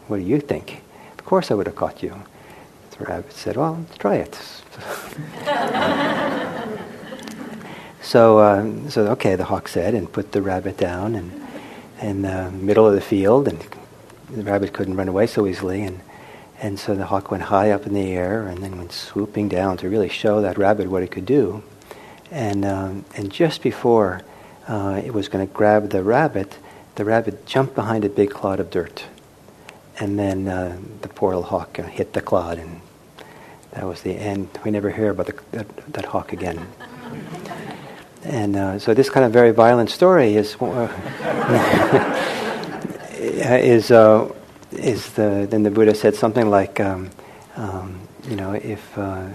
what 0.07 0.17
do 0.17 0.24
you 0.24 0.39
think? 0.39 0.81
Of 1.17 1.25
course 1.25 1.51
I 1.51 1.53
would 1.53 1.67
have 1.67 1.75
caught 1.75 2.03
you." 2.03 2.24
The 2.98 3.05
rabbit 3.05 3.33
said, 3.33 3.57
"Well, 3.57 3.77
let's 3.79 3.98
try 3.98 4.15
it." 4.15 4.36
so, 8.01 8.39
uh, 8.39 8.89
so 8.89 9.07
okay, 9.07 9.36
the 9.36 9.45
hawk 9.45 9.67
said, 9.67 9.93
and 9.93 10.12
put 10.12 10.31
the 10.31 10.41
rabbit 10.41 10.77
down 10.77 11.15
and 11.15 11.38
in 12.01 12.22
the 12.24 12.51
middle 12.51 12.88
of 12.88 12.94
the 12.94 13.01
field, 13.01 13.48
and 13.48 13.60
the 14.29 14.44
rabbit 14.44 14.74
couldn't 14.74 14.96
run 14.96 15.08
away 15.08 15.27
so 15.27 15.48
easily, 15.48 15.84
and 15.84 16.00
and 16.62 16.77
so 16.77 16.94
the 16.94 17.06
hawk 17.06 17.32
went 17.32 17.44
high 17.44 17.72
up 17.72 17.86
in 17.88 17.94
the 17.94 18.12
air 18.12 18.46
and 18.48 18.58
then 18.58 18.77
went 18.77 18.91
swooping 18.91 19.48
down 19.48 19.77
to 19.77 19.89
really 19.89 20.10
show 20.10 20.41
that 20.41 20.58
rabbit 20.58 20.89
what 20.89 21.03
it 21.03 21.12
could 21.12 21.25
do. 21.25 21.63
And, 22.32 22.65
um, 22.65 23.06
and 23.15 23.32
just 23.32 23.62
before 23.63 24.22
uh, 24.68 25.01
it 25.03 25.13
was 25.13 25.29
going 25.29 25.48
to 25.48 25.53
grab 25.53 25.89
the 25.89 26.03
rabbit, 26.03 26.58
the 26.96 27.06
rabbit 27.06 27.46
jumped 27.46 27.75
behind 27.75 28.03
a 28.03 28.10
big 28.10 28.32
clod 28.32 28.60
of 28.60 28.70
dirt. 28.70 29.06
And 30.00 30.20
then 30.20 30.48
uh, 30.50 30.77
the 31.01 31.08
poor 31.08 31.29
little 31.29 31.44
hawk 31.44 31.77
hit 31.77 32.12
the 32.13 32.22
clod, 32.22 32.58
and 32.58 32.82
that 33.72 33.86
was 33.86 34.01
the 34.01 34.12
end. 34.12 34.50
We 34.63 34.72
never 34.72 34.91
hear 34.91 35.12
about 35.12 35.27
the, 35.27 35.39
that, 35.51 35.94
that 35.94 36.06
hawk 36.06 36.34
again. 36.34 36.68
And 38.29 38.55
uh, 38.55 38.77
so 38.77 38.93
this 38.93 39.09
kind 39.09 39.25
of 39.25 39.33
very 39.33 39.50
violent 39.50 39.89
story 39.89 40.36
is 40.36 40.55
uh, 40.62 40.88
is 43.17 43.89
uh, 43.89 44.31
is 44.71 45.13
the 45.13 45.48
then 45.50 45.63
the 45.63 45.71
Buddha 45.71 45.95
said 45.95 46.13
something 46.13 46.48
like, 46.48 46.79
um, 46.79 47.09
um, 47.55 48.00
you 48.27 48.36
know, 48.36 48.51
if 48.51 48.95
uh, 49.00 49.29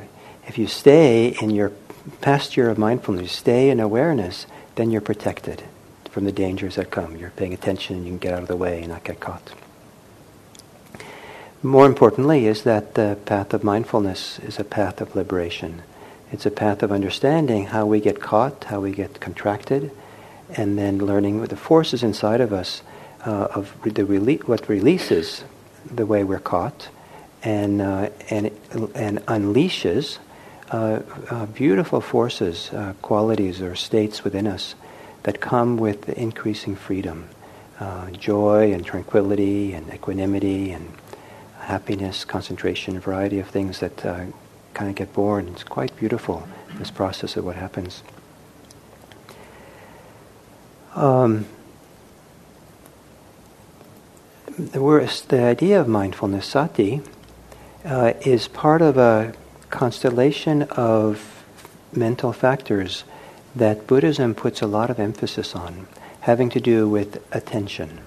if 0.47 0.59
you 0.59 0.69
stay 0.69 1.37
in 1.41 1.51
your 1.51 1.73
pasture 2.21 2.71
of 2.71 2.79
mindfulness, 2.79 3.33
stay 3.33 3.69
in 3.69 3.81
awareness, 3.81 4.47
then 4.77 4.93
you're 4.93 5.01
protected 5.01 5.65
from 6.11 6.25
the 6.25 6.33
dangers 6.33 6.77
that 6.77 6.93
come. 6.93 7.17
You're 7.17 7.31
paying 7.31 7.53
attention, 7.53 7.97
and 7.97 8.05
you 8.05 8.13
can 8.13 8.19
get 8.19 8.35
out 8.35 8.43
of 8.43 8.49
the 8.49 8.57
way 8.57 8.79
and 8.79 8.91
not 8.91 9.03
get 9.03 9.19
caught. 9.19 9.55
More 11.65 11.87
importantly, 11.87 12.47
is 12.47 12.63
that 12.63 12.95
the 12.95 13.19
path 13.25 13.53
of 13.55 13.65
mindfulness 13.65 14.39
is 14.39 14.61
a 14.61 14.65
path 14.65 15.01
of 15.01 15.17
liberation. 15.17 15.83
It's 16.33 16.47
a 16.47 16.51
path 16.51 16.83
of 16.83 16.91
understanding 16.91 17.67
how 17.67 17.87
we 17.87 18.01
get 18.01 18.21
caught, 18.21 18.65
how 18.65 18.81
we 18.81 18.93
get 18.93 19.21
contracted, 19.21 19.91
and 20.57 20.79
then 20.79 20.99
learning 20.99 21.43
the 21.45 21.57
forces 21.57 22.03
inside 22.03 22.41
of 22.41 22.53
us 22.53 22.83
uh, 23.25 23.49
of 23.55 23.75
the 23.83 24.05
rele- 24.05 24.47
what 24.47 24.69
releases 24.69 25.45
the 25.91 26.07
way 26.07 26.25
we're 26.25 26.41
caught, 26.41 26.89
and 27.43 27.81
uh, 27.81 28.11
and 28.31 28.51
and 28.95 29.19
unleashes 29.27 30.19
uh, 30.71 31.01
uh 31.31 31.47
beautiful 31.47 32.01
forces, 32.01 32.71
uh, 32.73 32.95
qualities 33.03 33.61
or 33.61 33.75
states 33.75 34.25
within 34.25 34.47
us 34.47 34.75
that 35.23 35.41
come 35.41 35.77
with 35.77 36.09
increasing 36.11 36.77
freedom, 36.77 37.29
uh, 37.81 38.11
joy 38.11 38.73
and 38.73 38.85
tranquility 38.85 39.73
and 39.73 39.93
equanimity 39.93 40.71
and 40.71 40.91
happiness, 41.61 42.25
concentration, 42.25 42.97
a 42.97 43.01
variety 43.01 43.39
of 43.39 43.49
things 43.49 43.81
that 43.81 44.05
kind 44.75 44.91
of 44.91 44.97
get 44.97 45.13
born. 45.13 45.49
It's 45.49 45.65
quite 45.65 45.97
beautiful, 45.97 46.47
this 46.79 46.91
process 46.91 47.37
of 47.37 47.45
what 47.45 47.57
happens. 47.57 48.03
Um, 50.95 51.47
the, 54.59 55.25
the 55.29 55.43
idea 55.43 55.81
of 55.81 55.89
mindfulness, 55.89 56.47
sati, 56.47 57.03
uh, 57.85 58.13
is 58.21 58.49
part 58.49 58.83
of 58.83 58.97
a 58.97 59.35
constellation 59.71 60.63
of 60.63 61.45
mental 61.93 62.33
factors 62.33 63.05
that 63.57 63.87
Buddhism 63.87 64.35
puts 64.35 64.63
a 64.63 64.67
lot 64.67 64.91
of 64.91 64.99
emphasis 64.99 65.55
on, 65.55 65.87
having 66.21 66.51
to 66.51 66.61
do 66.61 66.89
with 66.89 67.23
attention. 67.35 68.01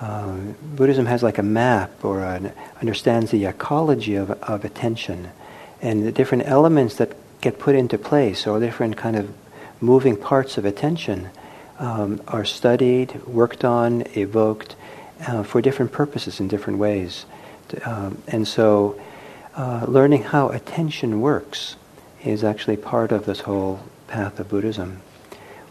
Uh, 0.00 0.36
Buddhism 0.62 1.06
has 1.06 1.22
like 1.22 1.38
a 1.38 1.42
map 1.42 2.04
or 2.04 2.20
an, 2.20 2.52
understands 2.80 3.30
the 3.30 3.44
ecology 3.46 4.16
of, 4.16 4.30
of 4.30 4.64
attention 4.64 5.30
and 5.82 6.06
the 6.06 6.12
different 6.12 6.46
elements 6.46 6.94
that 6.96 7.14
get 7.40 7.58
put 7.58 7.74
into 7.74 7.98
place 7.98 8.46
or 8.46 8.60
different 8.60 8.96
kind 8.96 9.16
of 9.16 9.34
moving 9.80 10.16
parts 10.16 10.56
of 10.56 10.64
attention 10.64 11.28
um, 11.78 12.22
are 12.28 12.44
studied, 12.44 13.22
worked 13.26 13.64
on, 13.64 14.02
evoked 14.14 14.76
uh, 15.26 15.42
for 15.42 15.60
different 15.60 15.90
purposes 15.90 16.38
in 16.38 16.46
different 16.46 16.78
ways. 16.78 17.26
Um, 17.84 18.22
and 18.28 18.46
so 18.46 19.00
uh, 19.56 19.84
learning 19.88 20.22
how 20.22 20.50
attention 20.50 21.20
works 21.20 21.76
is 22.24 22.44
actually 22.44 22.76
part 22.76 23.10
of 23.10 23.26
this 23.26 23.40
whole 23.40 23.80
path 24.06 24.38
of 24.38 24.48
Buddhism. 24.48 25.02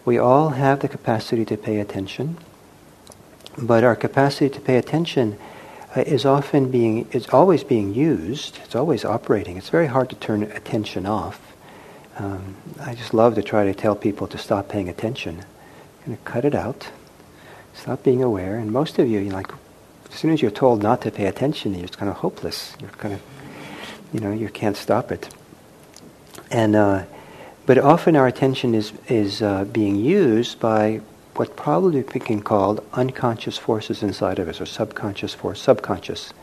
We 0.04 0.18
all 0.18 0.50
have 0.50 0.82
the 0.82 0.88
capacity 0.90 1.46
to 1.46 1.58
pay 1.58 1.80
attention, 1.80 2.38
but 3.58 3.84
our 3.84 3.96
capacity 3.96 4.50
to 4.50 4.60
pay 4.60 4.78
attention 4.78 5.38
is 5.96 6.26
often 6.26 6.72
being, 6.72 7.08
is 7.12 7.28
always 7.30 7.64
being 7.64 7.94
used. 7.94 8.60
It's 8.64 8.76
always 8.76 9.04
operating. 9.04 9.58
It's 9.58 9.70
very 9.70 9.88
hard 9.88 10.10
to 10.10 10.16
turn 10.16 10.44
attention 10.44 11.06
off. 11.06 11.40
Um, 12.18 12.56
I 12.80 12.96
just 12.96 13.14
love 13.14 13.36
to 13.36 13.44
try 13.44 13.66
to 13.66 13.74
tell 13.74 13.96
people 13.96 14.28
to 14.28 14.38
stop 14.38 14.70
paying 14.70 14.90
attention. 14.90 15.44
Kind 16.04 16.14
of 16.18 16.24
cut 16.24 16.46
it 16.46 16.56
out. 16.56 16.90
Stop 17.74 18.04
being 18.04 18.24
aware. 18.24 18.58
And 18.58 18.72
most 18.72 19.00
of 19.00 19.08
you, 19.08 19.20
you 19.20 19.32
like, 19.32 19.52
as 20.12 20.16
soon 20.20 20.32
as 20.32 20.42
you're 20.42 20.52
told 20.52 20.82
not 20.82 21.02
to 21.02 21.12
pay 21.12 21.26
attention, 21.26 21.74
you're 21.74 21.88
kind 21.88 22.10
of 22.10 22.18
hopeless. 22.18 22.76
You're 22.80 22.90
kind 22.92 23.14
of, 23.14 23.22
you 24.14 24.20
know, 24.20 24.32
you 24.32 24.50
can't 24.50 24.78
stop 24.78 25.12
it. 25.12 25.30
And 26.50 26.76
uh, 26.76 27.04
but 27.66 27.78
often 27.78 28.16
our 28.16 28.28
attention 28.28 28.76
is 28.76 28.92
is 29.08 29.42
uh, 29.42 29.66
being 29.66 29.96
used 29.96 30.60
by 30.60 31.02
what 31.36 31.56
probably 31.56 32.04
can 32.04 32.42
called 32.42 32.86
unconscious 32.94 33.58
forces 33.58 34.04
inside 34.04 34.40
of 34.40 34.48
us, 34.48 34.60
or 34.60 34.66
subconscious 34.66 35.34
force, 35.34 35.62
subconscious. 35.62 36.34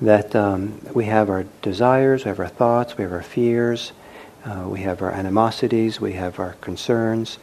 That 0.00 0.34
um, 0.34 0.80
we 0.94 1.06
have 1.06 1.28
our 1.28 1.44
desires, 1.62 2.24
we 2.24 2.28
have 2.28 2.40
our 2.40 2.48
thoughts, 2.48 2.96
we 2.96 3.02
have 3.02 3.12
our 3.12 3.22
fears, 3.22 3.92
uh, 4.44 4.64
we 4.66 4.80
have 4.80 5.02
our 5.02 5.10
animosities, 5.10 6.00
we 6.00 6.12
have 6.12 6.38
our 6.38 6.54
concerns, 6.60 7.38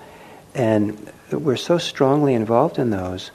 and 0.54 1.12
we're 1.32 1.58
so 1.58 1.78
strongly 1.78 2.34
involved 2.34 2.80
in 2.80 2.90
those, 2.90 3.32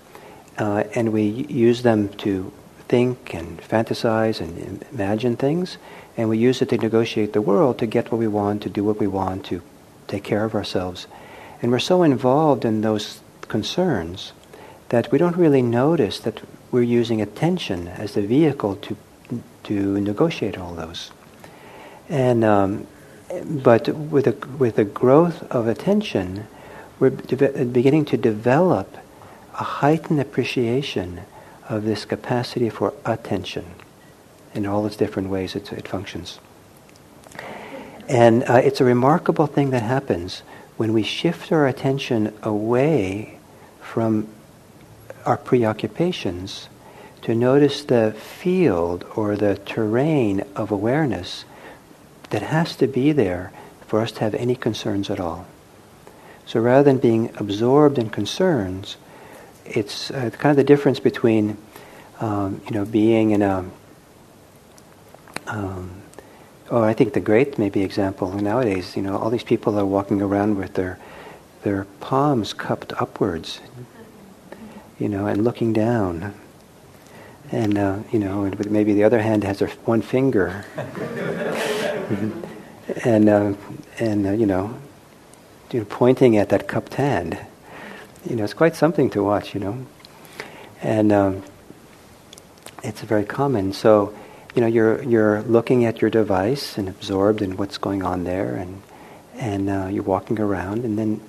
uh, 0.59 0.85
and 0.95 1.13
we 1.13 1.23
use 1.23 1.83
them 1.83 2.09
to 2.09 2.53
think 2.89 3.35
and 3.35 3.61
fantasize 3.61 4.41
and 4.41 4.85
imagine 4.91 5.37
things, 5.37 5.77
and 6.17 6.29
we 6.29 6.39
use 6.39 6.61
it 6.63 6.71
to 6.71 6.79
negotiate 6.79 7.33
the 7.33 7.43
world 7.43 7.79
to 7.79 7.87
get 7.87 8.11
what 8.11 8.19
we 8.19 8.27
want, 8.27 8.63
to 8.63 8.69
do 8.69 8.83
what 8.83 8.99
we 8.99 9.07
want, 9.07 9.45
to 9.47 9.63
take 10.09 10.25
care 10.25 10.45
of 10.45 10.55
ourselves. 10.55 11.07
And 11.63 11.71
we're 11.71 11.79
so 11.79 12.03
involved 12.03 12.65
in 12.65 12.81
those 12.81 13.21
concerns 13.49 14.33
that 14.89 15.11
we 15.13 15.19
don't 15.19 15.37
really 15.37 15.63
notice 15.63 16.21
that 16.21 16.41
we're 16.71 16.83
using 16.83 17.21
attention 17.21 17.89
as 17.89 18.15
the 18.15 18.23
vehicle 18.23 18.77
to, 18.77 18.97
to 19.65 20.01
negotiate 20.01 20.57
all 20.57 20.75
those. 20.75 21.11
And, 22.09 22.45
um, 22.45 22.87
but 23.45 23.89
with 23.89 24.25
the, 24.25 24.47
with 24.57 24.77
the 24.77 24.85
growth 24.85 25.43
of 25.51 25.67
attention, 25.67 26.47
we're 26.99 27.11
de- 27.11 27.65
beginning 27.65 28.05
to 28.07 28.17
develop 28.17 28.97
a 29.55 29.65
heightened 29.65 30.21
appreciation 30.21 31.21
of 31.69 31.85
this 31.85 32.05
capacity 32.05 32.71
for 32.71 32.95
attention 33.05 33.65
in 34.55 34.67
all 34.67 34.87
its 34.87 34.97
different 34.97 35.29
ways 35.29 35.55
it, 35.55 35.73
it 35.73 35.87
functions. 35.87 36.41
And 38.09 38.43
uh, 38.45 38.55
it's 38.55 38.81
a 38.81 38.85
remarkable 38.85 39.47
thing 39.47 39.71
that 39.71 39.83
happens 39.83 40.43
when 40.81 40.95
we 40.95 41.03
shift 41.03 41.53
our 41.53 41.67
attention 41.67 42.33
away 42.43 43.39
from 43.83 44.27
our 45.27 45.37
preoccupations 45.37 46.71
to 47.21 47.35
notice 47.35 47.85
the 47.85 48.17
field 48.19 49.05
or 49.15 49.37
the 49.37 49.57
terrain 49.67 50.43
of 50.57 50.71
awareness 50.71 51.45
that 52.31 52.41
has 52.41 52.75
to 52.77 52.87
be 52.87 53.13
there 53.13 53.53
for 53.87 54.01
us 54.01 54.11
to 54.11 54.21
have 54.21 54.35
any 54.37 54.57
concerns 54.57 55.11
at 55.11 55.21
all. 55.21 55.47
So 56.47 56.59
rather 56.61 56.85
than 56.85 56.97
being 56.97 57.31
absorbed 57.37 57.99
in 57.99 58.09
concerns, 58.09 58.97
it's 59.67 60.11
uh, 60.11 60.31
kind 60.31 60.51
of 60.51 60.57
the 60.57 60.65
difference 60.65 60.99
between, 60.99 61.59
um, 62.21 62.63
you 62.65 62.71
know, 62.71 62.87
being 62.87 63.33
in 63.33 63.43
a, 63.43 63.67
um, 65.47 66.00
oh, 66.71 66.83
I 66.83 66.93
think 66.93 67.15
the 67.15 67.21
great 67.21 67.59
maybe 67.59 67.83
example 67.83 68.33
nowadays, 68.33 68.97
you 68.97 69.03
know, 69.03 69.17
all 69.19 69.31
these 69.31 69.43
people 69.43 69.79
are 69.79 69.87
walking 69.87 70.23
around 70.23 70.57
with 70.57 70.75
their 70.75 70.99
their 71.63 71.87
palms 72.01 72.53
cupped 72.53 72.93
upwards, 72.95 73.61
you 74.99 75.09
know, 75.09 75.27
and 75.27 75.45
looking 75.45 75.73
down. 75.73 76.35
And, 77.53 77.77
uh, 77.77 77.99
you 78.13 78.19
know, 78.19 78.45
and 78.45 78.71
maybe 78.71 78.95
the 78.95 79.05
other 79.05 79.21
hand 79.21 79.45
has 79.45 79.59
their 79.59 79.69
one 79.85 80.03
finger. 80.03 80.65
and, 83.05 83.29
uh, 83.29 83.55
and 83.99 84.27
uh, 84.27 84.31
you 84.31 84.47
know, 84.47 84.79
you 85.73 85.81
know, 85.81 85.87
pointing 85.87 86.37
at 86.37 86.49
that 86.51 86.69
cupped 86.69 86.95
hand. 86.95 87.39
you 88.29 88.37
know, 88.37 88.45
it's 88.45 88.55
quite 88.55 88.77
something 88.77 89.11
to 89.11 89.23
watch, 89.23 89.55
you 89.55 89.61
know. 89.61 89.87
And 90.83 91.13
um, 91.13 91.43
it's 92.83 93.03
very 93.03 93.25
common. 93.25 93.73
So, 93.73 94.15
you 94.55 94.61
know, 94.61 94.67
you're, 94.67 95.03
you're 95.03 95.43
looking 95.43 95.85
at 95.85 96.01
your 96.01 96.11
device 96.11 96.77
and 96.77 96.89
absorbed 96.89 97.41
in 97.41 97.57
what's 97.57 97.79
going 97.79 98.03
on 98.03 98.25
there, 98.25 98.57
and, 98.57 98.83
and 99.35 99.71
uh, 99.71 99.89
you're 99.91 100.03
walking 100.03 100.41
around, 100.41 100.85
and 100.85 100.99
then, 100.99 101.21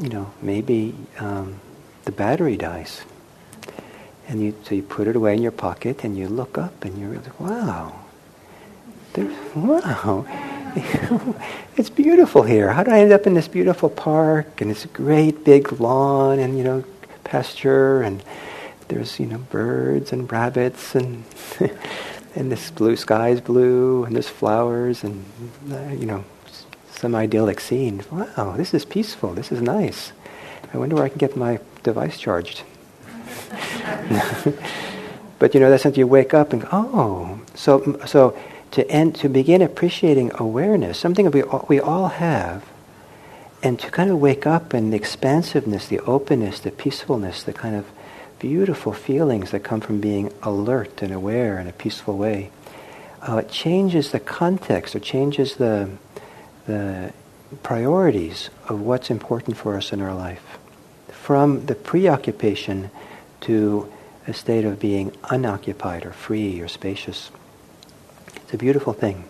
you 0.00 0.08
know, 0.08 0.32
maybe 0.40 0.94
um, 1.18 1.60
the 2.04 2.12
battery 2.12 2.56
dies. 2.56 3.02
And 4.28 4.40
you, 4.42 4.54
so 4.64 4.74
you 4.74 4.82
put 4.82 5.06
it 5.06 5.14
away 5.14 5.34
in 5.34 5.42
your 5.42 5.52
pocket, 5.52 6.04
and 6.04 6.16
you 6.16 6.28
look 6.28 6.56
up, 6.56 6.84
and 6.84 6.98
you're 6.98 7.14
like, 7.16 7.38
wow, 7.38 8.00
there's, 9.12 9.36
wow, 9.54 10.24
it's 11.76 11.90
beautiful 11.90 12.42
here. 12.42 12.72
How 12.72 12.82
did 12.82 12.94
I 12.94 13.00
end 13.00 13.12
up 13.12 13.26
in 13.26 13.34
this 13.34 13.46
beautiful 13.46 13.90
park, 13.90 14.60
and 14.62 14.70
this 14.70 14.86
great 14.86 15.44
big 15.44 15.80
lawn, 15.80 16.38
and, 16.38 16.56
you 16.56 16.64
know, 16.64 16.82
pasture, 17.24 18.00
and 18.02 18.22
there's 18.88 19.18
you 19.18 19.26
know 19.26 19.38
birds 19.38 20.12
and 20.12 20.30
rabbits 20.30 20.94
and 20.94 21.24
and 22.34 22.52
this 22.52 22.70
blue 22.70 22.96
sky 22.96 23.30
is 23.30 23.40
blue 23.40 24.04
and 24.04 24.14
there's 24.14 24.28
flowers 24.28 25.02
and 25.04 25.24
uh, 25.70 25.88
you 25.88 26.06
know 26.06 26.24
some 26.90 27.14
idyllic 27.14 27.60
scene. 27.60 28.02
Wow, 28.10 28.54
this 28.56 28.72
is 28.72 28.84
peaceful. 28.84 29.34
This 29.34 29.52
is 29.52 29.60
nice. 29.60 30.12
I 30.72 30.78
wonder 30.78 30.96
where 30.96 31.04
I 31.04 31.08
can 31.08 31.18
get 31.18 31.36
my 31.36 31.58
device 31.82 32.18
charged. 32.18 32.62
but 35.38 35.54
you 35.54 35.60
know 35.60 35.70
that's 35.70 35.84
until 35.84 36.00
you 36.00 36.06
wake 36.06 36.34
up 36.34 36.52
and 36.52 36.62
go, 36.62 36.68
oh, 36.72 37.40
so 37.54 38.00
so 38.06 38.36
to 38.72 38.90
end 38.90 39.14
to 39.16 39.28
begin 39.28 39.62
appreciating 39.62 40.32
awareness, 40.34 40.98
something 40.98 41.30
we 41.30 41.42
all, 41.42 41.64
we 41.68 41.80
all 41.80 42.08
have, 42.08 42.64
and 43.62 43.78
to 43.78 43.90
kind 43.90 44.10
of 44.10 44.18
wake 44.18 44.46
up 44.46 44.72
and 44.72 44.92
the 44.92 44.96
expansiveness, 44.96 45.88
the 45.88 46.00
openness, 46.00 46.60
the 46.60 46.70
peacefulness, 46.70 47.42
the 47.42 47.52
kind 47.52 47.76
of 47.76 47.86
beautiful 48.38 48.92
feelings 48.92 49.50
that 49.50 49.60
come 49.60 49.80
from 49.80 50.00
being 50.00 50.32
alert 50.42 51.02
and 51.02 51.12
aware 51.12 51.58
in 51.58 51.66
a 51.66 51.72
peaceful 51.72 52.16
way. 52.16 52.50
Uh, 53.26 53.38
it 53.38 53.50
changes 53.50 54.12
the 54.12 54.20
context 54.20 54.94
or 54.94 55.00
changes 55.00 55.56
the, 55.56 55.88
the 56.66 57.12
priorities 57.62 58.50
of 58.68 58.80
what's 58.80 59.10
important 59.10 59.56
for 59.56 59.76
us 59.76 59.92
in 59.92 60.00
our 60.00 60.14
life. 60.14 60.58
From 61.08 61.66
the 61.66 61.74
preoccupation 61.74 62.90
to 63.42 63.92
a 64.26 64.32
state 64.32 64.64
of 64.64 64.78
being 64.78 65.12
unoccupied 65.30 66.04
or 66.04 66.12
free 66.12 66.60
or 66.60 66.68
spacious. 66.68 67.30
It's 68.36 68.54
a 68.54 68.58
beautiful 68.58 68.92
thing. 68.92 69.24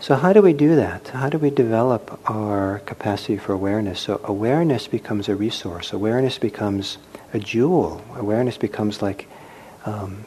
So, 0.00 0.14
how 0.14 0.32
do 0.32 0.40
we 0.40 0.54
do 0.54 0.76
that? 0.76 1.08
How 1.08 1.28
do 1.28 1.36
we 1.36 1.50
develop 1.50 2.18
our 2.24 2.78
capacity 2.86 3.36
for 3.36 3.52
awareness? 3.52 4.00
So, 4.00 4.18
awareness 4.24 4.88
becomes 4.88 5.28
a 5.28 5.36
resource. 5.36 5.92
Awareness 5.92 6.38
becomes 6.38 6.96
a 7.34 7.38
jewel. 7.38 8.02
Awareness 8.16 8.56
becomes 8.56 9.02
like, 9.02 9.28
um, 9.84 10.24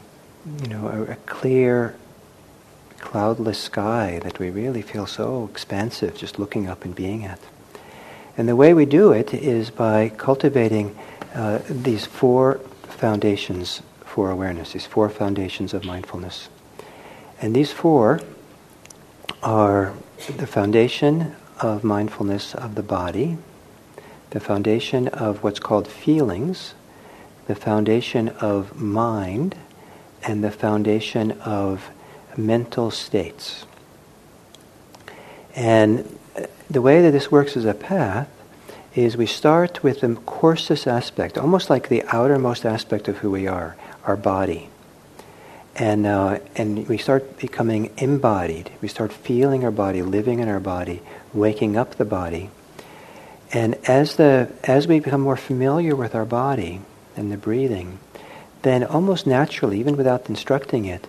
you 0.61 0.67
know, 0.67 0.87
a, 0.87 1.13
a 1.13 1.15
clear, 1.25 1.95
cloudless 2.99 3.57
sky 3.57 4.19
that 4.21 4.37
we 4.37 4.51
really 4.51 4.83
feel 4.83 5.07
so 5.07 5.49
expansive 5.51 6.15
just 6.15 6.37
looking 6.37 6.67
up 6.67 6.85
and 6.85 6.93
being 6.93 7.25
at. 7.25 7.39
And 8.37 8.47
the 8.47 8.55
way 8.55 8.75
we 8.75 8.85
do 8.85 9.11
it 9.11 9.33
is 9.33 9.71
by 9.71 10.09
cultivating 10.09 10.95
uh, 11.33 11.61
these 11.67 12.05
four 12.05 12.59
foundations 12.83 13.81
for 14.05 14.29
awareness, 14.29 14.73
these 14.73 14.85
four 14.85 15.09
foundations 15.09 15.73
of 15.73 15.83
mindfulness. 15.83 16.49
And 17.41 17.55
these 17.55 17.71
four 17.71 18.21
are 19.43 19.93
the 20.38 20.47
foundation 20.47 21.35
of 21.59 21.83
mindfulness 21.83 22.55
of 22.55 22.75
the 22.75 22.83
body, 22.83 23.38
the 24.29 24.39
foundation 24.39 25.07
of 25.09 25.43
what's 25.43 25.59
called 25.59 25.88
feelings, 25.88 26.73
the 27.47 27.55
foundation 27.55 28.29
of 28.29 28.79
mind 28.79 29.55
and 30.23 30.43
the 30.43 30.51
foundation 30.51 31.32
of 31.41 31.89
mental 32.38 32.89
states. 32.89 33.65
And 35.56 36.17
the 36.69 36.82
way 36.82 37.01
that 37.01 37.12
this 37.12 37.29
works 37.32 37.58
as 37.58 37.65
a 37.65 37.73
path 37.73 38.29
is 38.95 39.17
we 39.17 39.25
start 39.25 39.84
with 39.84 40.01
the 40.01 40.15
coarsest 40.25 40.88
aspect, 40.88 41.38
almost 41.38 41.69
like 41.69 41.89
the 41.89 42.03
outermost 42.08 42.65
aspect 42.65 43.08
of 43.08 43.17
who 43.17 43.29
we 43.29 43.47
are, 43.47 43.75
our 44.06 44.15
body. 44.15 44.69
And, 45.75 46.05
uh, 46.05 46.39
and 46.55 46.88
we 46.88 46.97
start 46.97 47.39
becoming 47.39 47.91
embodied. 47.97 48.71
We 48.81 48.88
start 48.88 49.12
feeling 49.12 49.63
our 49.63 49.71
body, 49.71 50.01
living 50.01 50.39
in 50.39 50.47
our 50.47 50.59
body, 50.59 51.01
waking 51.33 51.77
up 51.77 51.95
the 51.95 52.05
body. 52.05 52.51
And 53.51 53.75
as, 53.88 54.15
the, 54.15 54.51
as 54.63 54.88
we 54.88 54.99
become 54.99 55.21
more 55.21 55.38
familiar 55.38 55.95
with 55.95 56.13
our 56.13 56.25
body, 56.25 56.81
and 57.15 57.31
the 57.31 57.38
breathing, 57.38 57.99
then 58.62 58.83
almost 58.83 59.27
naturally, 59.27 59.79
even 59.79 59.97
without 59.97 60.29
instructing 60.29 60.86
it, 60.86 61.07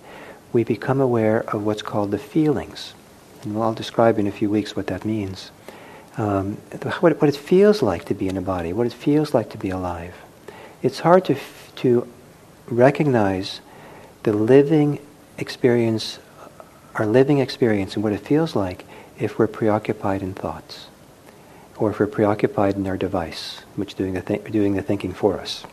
we 0.52 0.64
become 0.64 1.00
aware 1.00 1.40
of 1.50 1.64
what's 1.64 1.82
called 1.82 2.10
the 2.10 2.18
feelings. 2.18 2.94
And 3.42 3.56
I'll 3.56 3.74
describe 3.74 4.18
in 4.18 4.26
a 4.26 4.32
few 4.32 4.50
weeks 4.50 4.76
what 4.76 4.86
that 4.88 5.04
means. 5.04 5.50
Um, 6.16 6.54
what, 7.00 7.20
what, 7.20 7.28
it 7.28 7.36
feels 7.36 7.82
like 7.82 8.04
to 8.06 8.14
be 8.14 8.28
in 8.28 8.36
a 8.36 8.42
body, 8.42 8.72
what 8.72 8.86
it 8.86 8.92
feels 8.92 9.34
like 9.34 9.50
to 9.50 9.58
be 9.58 9.70
alive. 9.70 10.14
It's 10.82 11.00
hard 11.00 11.24
to, 11.26 11.36
to 11.76 12.08
recognize 12.68 13.60
the 14.24 14.32
living 14.32 14.98
experience, 15.38 16.18
our 16.96 17.06
living 17.06 17.38
experience, 17.38 17.94
and 17.94 18.02
what 18.02 18.12
it 18.12 18.20
feels 18.20 18.56
like 18.56 18.84
if 19.18 19.38
we're 19.38 19.46
preoccupied 19.46 20.22
in 20.22 20.34
thoughts, 20.34 20.88
or 21.76 21.90
if 21.90 22.00
we're 22.00 22.06
preoccupied 22.06 22.74
in 22.74 22.86
our 22.86 22.96
device, 22.96 23.60
which 23.76 23.94
doing 23.94 24.14
the, 24.14 24.22
th- 24.22 24.44
doing 24.50 24.74
the 24.74 24.82
thinking 24.82 25.12
for 25.12 25.38
us 25.38 25.64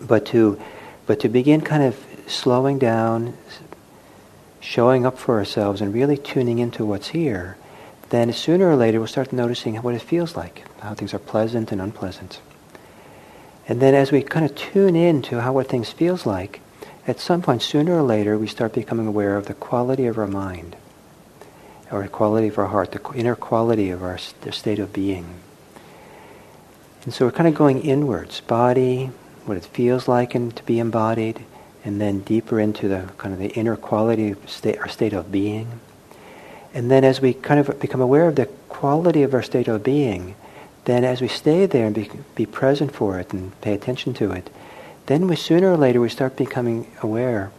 but 0.00 0.26
to 0.26 0.60
but 1.06 1.20
to 1.20 1.28
begin 1.28 1.60
kind 1.60 1.84
of 1.84 1.96
slowing 2.26 2.78
down, 2.78 3.36
showing 4.58 5.06
up 5.06 5.16
for 5.16 5.38
ourselves, 5.38 5.80
and 5.80 5.94
really 5.94 6.16
tuning 6.16 6.58
into 6.58 6.84
what's 6.84 7.08
here, 7.08 7.56
then 8.10 8.32
sooner 8.32 8.68
or 8.68 8.74
later 8.74 8.98
we'll 8.98 9.06
start 9.06 9.32
noticing 9.32 9.76
what 9.76 9.94
it 9.94 10.02
feels 10.02 10.34
like, 10.34 10.64
how 10.80 10.94
things 10.94 11.14
are 11.14 11.20
pleasant 11.20 11.70
and 11.70 11.80
unpleasant. 11.80 12.40
And 13.68 13.80
then 13.80 13.94
as 13.94 14.10
we 14.10 14.22
kind 14.22 14.44
of 14.44 14.56
tune 14.56 14.96
in 14.96 15.22
to 15.22 15.40
how 15.40 15.52
what 15.52 15.68
things 15.68 15.90
feels 15.90 16.26
like, 16.26 16.60
at 17.06 17.20
some 17.20 17.42
point, 17.42 17.62
sooner 17.62 17.96
or 17.96 18.02
later, 18.02 18.36
we 18.36 18.48
start 18.48 18.72
becoming 18.72 19.06
aware 19.06 19.36
of 19.36 19.46
the 19.46 19.54
quality 19.54 20.06
of 20.06 20.18
our 20.18 20.26
mind, 20.26 20.76
or 21.92 22.02
the 22.02 22.08
quality 22.08 22.48
of 22.48 22.58
our 22.58 22.66
heart, 22.66 22.92
the 22.92 23.12
inner 23.14 23.36
quality 23.36 23.90
of 23.90 24.02
our 24.02 24.18
the 24.40 24.52
state 24.52 24.78
of 24.78 24.92
being. 24.92 25.26
And 27.04 27.14
so 27.14 27.24
we're 27.24 27.32
kind 27.32 27.48
of 27.48 27.54
going 27.54 27.82
inwards, 27.82 28.40
body, 28.40 29.12
what 29.44 29.56
it 29.56 29.64
feels 29.64 30.08
like 30.08 30.34
and 30.34 30.54
to 30.56 30.62
be 30.64 30.80
embodied, 30.80 31.44
and 31.84 32.00
then 32.00 32.20
deeper 32.20 32.58
into 32.58 32.88
the 32.88 33.08
kind 33.16 33.32
of 33.32 33.38
the 33.38 33.50
inner 33.50 33.76
quality 33.76 34.32
of 34.32 34.50
state, 34.50 34.78
our 34.78 34.88
state 34.88 35.12
of 35.12 35.30
being. 35.30 35.80
And 36.74 36.90
then 36.90 37.04
as 37.04 37.20
we 37.20 37.32
kind 37.32 37.60
of 37.60 37.78
become 37.78 38.00
aware 38.00 38.26
of 38.26 38.34
the 38.34 38.46
quality 38.68 39.22
of 39.22 39.32
our 39.32 39.42
state 39.42 39.68
of 39.68 39.84
being, 39.84 40.34
then 40.84 41.04
as 41.04 41.20
we 41.20 41.28
stay 41.28 41.66
there 41.66 41.86
and 41.86 41.94
be, 41.94 42.10
be 42.34 42.46
present 42.46 42.92
for 42.92 43.20
it 43.20 43.32
and 43.32 43.58
pay 43.60 43.72
attention 43.72 44.12
to 44.14 44.32
it, 44.32 44.50
then 45.06 45.28
we 45.28 45.36
sooner 45.36 45.72
or 45.72 45.76
later 45.76 46.00
we 46.00 46.08
start 46.08 46.36
becoming 46.36 46.90
aware 47.02 47.50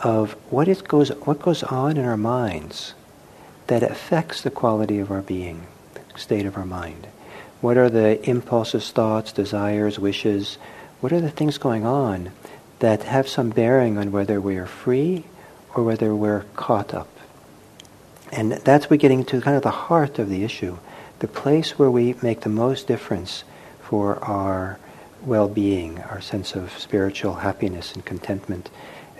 of 0.00 0.32
what 0.50 0.68
it 0.68 0.86
goes 0.88 1.10
what 1.26 1.40
goes 1.40 1.62
on 1.62 1.96
in 1.96 2.04
our 2.04 2.16
minds 2.16 2.94
that 3.66 3.82
affects 3.82 4.42
the 4.42 4.50
quality 4.50 4.98
of 4.98 5.10
our 5.10 5.22
being, 5.22 5.66
the 5.94 6.18
state 6.18 6.46
of 6.46 6.56
our 6.56 6.66
mind. 6.66 7.06
What 7.60 7.78
are 7.78 7.88
the 7.88 8.22
impulses, 8.28 8.90
thoughts, 8.90 9.32
desires, 9.32 9.98
wishes, 9.98 10.58
what 11.00 11.12
are 11.12 11.20
the 11.20 11.30
things 11.30 11.56
going 11.56 11.86
on 11.86 12.30
that 12.80 13.04
have 13.04 13.28
some 13.28 13.50
bearing 13.50 13.96
on 13.96 14.12
whether 14.12 14.40
we 14.40 14.56
are 14.56 14.66
free 14.66 15.24
or 15.74 15.82
whether 15.82 16.14
we're 16.14 16.44
caught 16.56 16.92
up? 16.92 17.08
And 18.32 18.52
that's 18.52 18.90
we're 18.90 18.96
getting 18.96 19.24
to 19.26 19.40
kind 19.40 19.56
of 19.56 19.62
the 19.62 19.70
heart 19.70 20.18
of 20.18 20.28
the 20.28 20.44
issue, 20.44 20.78
the 21.20 21.28
place 21.28 21.78
where 21.78 21.90
we 21.90 22.16
make 22.20 22.40
the 22.40 22.48
most 22.48 22.86
difference 22.86 23.44
for 23.80 24.22
our 24.24 24.78
well-being, 25.26 26.00
our 26.00 26.20
sense 26.20 26.54
of 26.54 26.76
spiritual 26.78 27.34
happiness 27.34 27.92
and 27.94 28.04
contentment, 28.04 28.70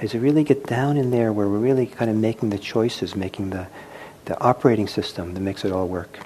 is 0.00 0.12
to 0.12 0.20
really 0.20 0.44
get 0.44 0.66
down 0.66 0.96
in 0.96 1.10
there 1.10 1.32
where 1.32 1.48
we're 1.48 1.58
really 1.58 1.86
kind 1.86 2.10
of 2.10 2.16
making 2.16 2.50
the 2.50 2.58
choices, 2.58 3.14
making 3.14 3.50
the, 3.50 3.66
the 4.24 4.40
operating 4.40 4.88
system 4.88 5.34
that 5.34 5.40
makes 5.40 5.64
it 5.64 5.72
all 5.72 5.88
work. 5.88 6.18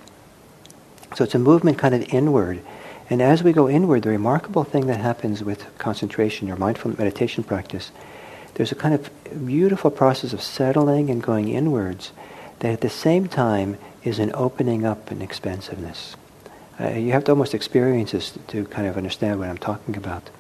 So 1.14 1.25
it's 1.25 1.35
a 1.35 1.38
movement 1.38 1.79
kind 1.79 1.95
of 1.95 2.03
inward 2.12 2.62
and 3.11 3.23
as 3.23 3.43
we 3.43 3.53
go 3.53 3.69
inward, 3.69 4.03
the 4.03 4.11
remarkable 4.11 4.64
thing 4.64 4.87
that 4.87 5.01
happens 5.01 5.43
with 5.43 5.67
concentration 5.79 6.51
or 6.51 6.57
mindful 6.57 6.91
meditation 6.99 7.43
practice, 7.43 7.91
there's 8.55 8.73
a 8.73 8.75
kind 8.75 8.95
of 8.95 9.11
beautiful 9.47 9.91
process 9.91 10.33
of 10.33 10.43
settling 10.43 11.09
and 11.09 11.23
going 11.23 11.49
inwards 11.49 12.12
that 12.59 12.73
at 12.73 12.81
the 12.83 12.91
same 12.91 13.27
time 13.27 13.79
is 14.05 14.19
an 14.19 14.33
opening 14.35 14.85
up 14.85 15.11
and 15.11 15.23
expansiveness. 15.23 16.17
Uh, 16.81 16.91
you 16.91 17.12
have 17.12 17.25
to 17.25 17.33
almost 17.33 17.55
experience 17.55 18.12
this 18.12 18.38
to 18.49 18.64
kind 18.67 18.87
of 18.87 18.97
understand 18.97 19.38
what 19.38 19.49
I'm 19.49 19.59
talking 19.59 19.97
about. 19.97 20.31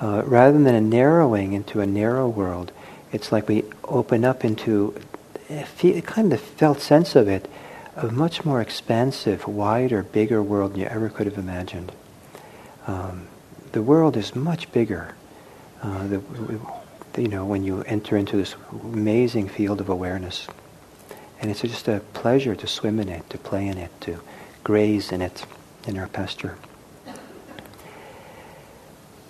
Uh, 0.00 0.22
rather 0.24 0.58
than 0.58 0.74
a 0.74 0.80
narrowing 0.80 1.52
into 1.52 1.80
a 1.80 1.86
narrow 1.86 2.28
world, 2.28 2.72
it's 3.12 3.32
like 3.32 3.48
we 3.48 3.64
open 3.84 4.24
up 4.24 4.44
into 4.44 4.94
a 5.50 6.00
kind 6.02 6.32
of 6.32 6.40
felt 6.40 6.80
sense 6.80 7.16
of 7.16 7.28
it 7.28 7.48
a 7.96 8.12
much 8.12 8.44
more 8.44 8.60
expansive, 8.60 9.48
wider, 9.48 10.04
bigger 10.04 10.40
world 10.40 10.72
than 10.72 10.80
you 10.80 10.86
ever 10.86 11.08
could 11.08 11.26
have 11.26 11.36
imagined. 11.36 11.90
Um, 12.86 13.26
the 13.72 13.82
world 13.82 14.16
is 14.16 14.36
much 14.36 14.70
bigger. 14.70 15.14
Uh, 15.82 16.06
the, 16.06 16.22
you 17.16 17.26
know, 17.26 17.44
when 17.44 17.64
you 17.64 17.82
enter 17.82 18.16
into 18.16 18.36
this 18.36 18.54
amazing 18.84 19.48
field 19.48 19.80
of 19.80 19.88
awareness. 19.88 20.46
And 21.40 21.50
it's 21.50 21.62
just 21.62 21.88
a 21.88 22.00
pleasure 22.14 22.54
to 22.54 22.66
swim 22.68 23.00
in 23.00 23.08
it, 23.08 23.28
to 23.30 23.38
play 23.38 23.66
in 23.66 23.78
it, 23.78 23.90
to 24.02 24.20
graze 24.62 25.10
in 25.10 25.20
it, 25.20 25.44
in 25.88 25.98
our 25.98 26.06
pasture. 26.06 26.56